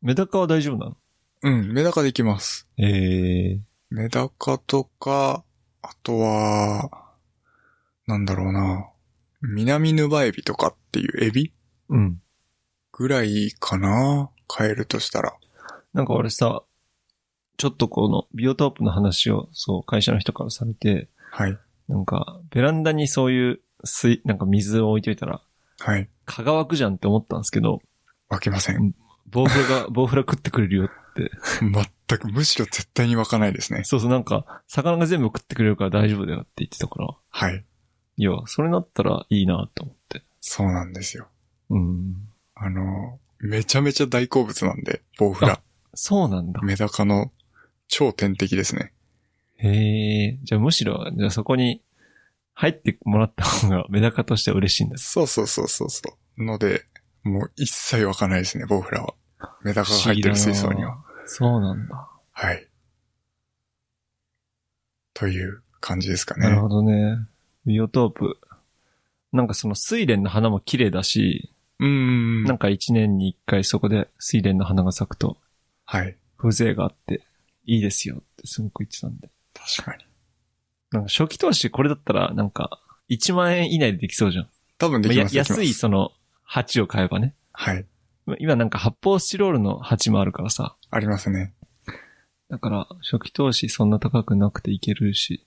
[0.01, 0.97] メダカは大丈夫なの？
[1.41, 2.67] うん、メダカできます。
[2.77, 5.43] ええメダカとか、
[5.81, 6.89] あとは、
[8.07, 8.89] なんだろうな。
[9.41, 11.53] 南ヌバエビとかっていうエビ？
[11.89, 12.21] うん。
[12.91, 14.29] ぐらいかな？
[14.47, 15.33] 飼えるとしたら。
[15.93, 16.63] なんか俺さ、
[17.57, 21.57] ちょっとこのビオトープの話を、そう、会社の人からされて、はい。
[21.89, 25.41] なんか、ベランダにそういう水、なんか水を置いといたら、
[25.79, 26.07] はい。
[26.25, 27.79] 蚊が湧くじゃんって思ったんですけど、
[28.29, 28.93] 湧きません。
[29.25, 31.31] ボウフラが、ボウフラ食ってくれるよって。
[31.59, 33.83] 全く、むしろ絶対に湧かないですね。
[33.83, 37.65] そうそう、なんか、魚が全部食ってくれるから大丈夫だよって言ってたから、はい。
[38.17, 40.23] いや、それなったらいいなと思って。
[40.41, 41.27] そうなんですよ。
[41.69, 42.15] うん。
[42.53, 45.59] あの、めちゃめちゃ大好物なんで、ボウフラ。
[45.95, 46.61] そうなんだ。
[46.61, 47.31] メダカの
[47.87, 48.93] 超天敵ですね。
[49.61, 50.39] へえ。
[50.43, 51.81] じゃあむしろ、じゃあそこに
[52.53, 55.11] 入ってもらった方がメダカとしては嬉しいんです。
[55.11, 56.01] そうそうそうそうそ
[56.37, 56.43] う。
[56.43, 56.85] ので、
[57.23, 59.13] もう一切湧かないですね、ボウフラは。
[59.63, 60.97] メダカが入ってる水槽には。。
[61.25, 62.09] そうなんだ。
[62.31, 62.67] はい。
[65.13, 66.43] という感じですかね。
[66.43, 67.17] なるほどね。
[67.65, 68.37] ビオトープ。
[69.31, 72.43] なんかその睡蓮の花も綺麗だし、うーん。
[72.45, 75.37] なんか一年に一回そこで睡蓮の花が咲くと
[75.85, 76.15] はい。
[76.37, 77.21] 風情があって
[77.65, 79.29] いいですよってすごく言ってたんで。
[79.53, 80.05] 確かに。
[80.91, 82.79] なんか初期投資これだったら、なんか、
[83.09, 84.49] 1万円以内でできそうじゃん。
[84.77, 86.11] 多分できますますや安いその、
[86.43, 87.35] 鉢を買えばね。
[87.51, 87.85] はい。
[88.25, 90.75] まあ今なんか発泡スチロールの鉢もあるからさ。
[90.89, 91.53] ありますね。
[92.49, 95.45] だから、初期投資そんな高くなくていけるし、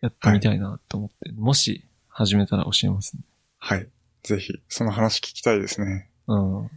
[0.00, 1.32] やってみたいなと思って。
[1.32, 3.22] もし、始めたら教えますね。
[3.58, 3.88] はい。
[4.22, 6.08] ぜひ、その話聞きたいですね。
[6.28, 6.62] うん。
[6.64, 6.68] だ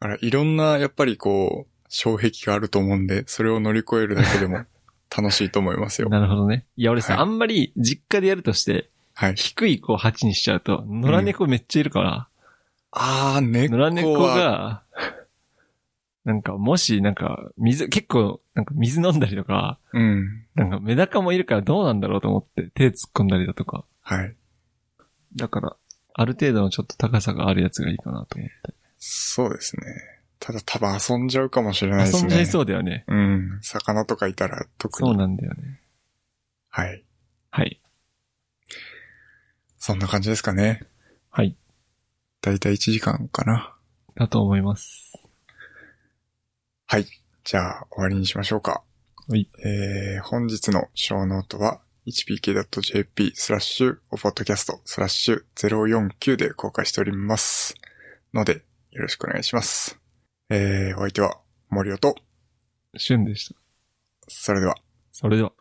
[0.00, 4.64] から、いろんな、やっぱりこう、障壁があると思うんで、それを乗り越えるだけでも
[5.14, 6.08] 楽しいと思いますよ。
[6.08, 6.66] なるほどね。
[6.76, 9.34] いや、俺さ、はいあんまり実家でやるとして、はい。
[9.34, 12.28] 低いこう鉢にしちゃうと、野良猫めっちゃいるから、
[12.92, 13.78] あー、猫は。
[13.78, 14.82] 野良猫が、
[16.24, 20.44] なんか、もし、なんか、水、結構、なんか水飲んだりとか、うん。
[20.54, 23.84] なんかメダカもいるからどうなんだろうと思って手突っ込んだりだとか。
[24.00, 24.34] はい。
[25.36, 25.76] だから、
[26.14, 28.74] ある程度のちょっと高さがあるやつがいいかなと思って。
[28.98, 29.82] そうですね。
[30.38, 32.20] ただ多分遊んじゃうかもしれないですね。
[32.20, 33.04] 遊んじゃいそうだよね。
[33.08, 33.58] うん。
[33.62, 35.08] 魚とかいたら特に。
[35.08, 35.80] そうなんだよね。
[36.68, 37.04] はい。
[37.50, 37.80] はい。
[39.78, 40.82] そんな感じですかね。
[41.30, 41.56] はい。
[42.42, 43.74] だいたい1時間かな。
[44.14, 45.12] だと思います。
[46.86, 47.06] はい。
[47.44, 48.82] じゃあ、終わりにしましょうか。
[49.28, 49.48] はい。
[49.64, 57.74] えー、本日のショーノートは、hpk.jp スラッシュポッドキャストスラッシュ049で公開しております。
[58.32, 58.62] ので、
[58.92, 59.98] よろしくお願いします。
[60.48, 61.40] えー、お相手は
[61.70, 62.14] 森尾と、
[62.96, 63.60] 旬でした。
[64.28, 64.76] それでは。
[65.10, 65.52] それでは。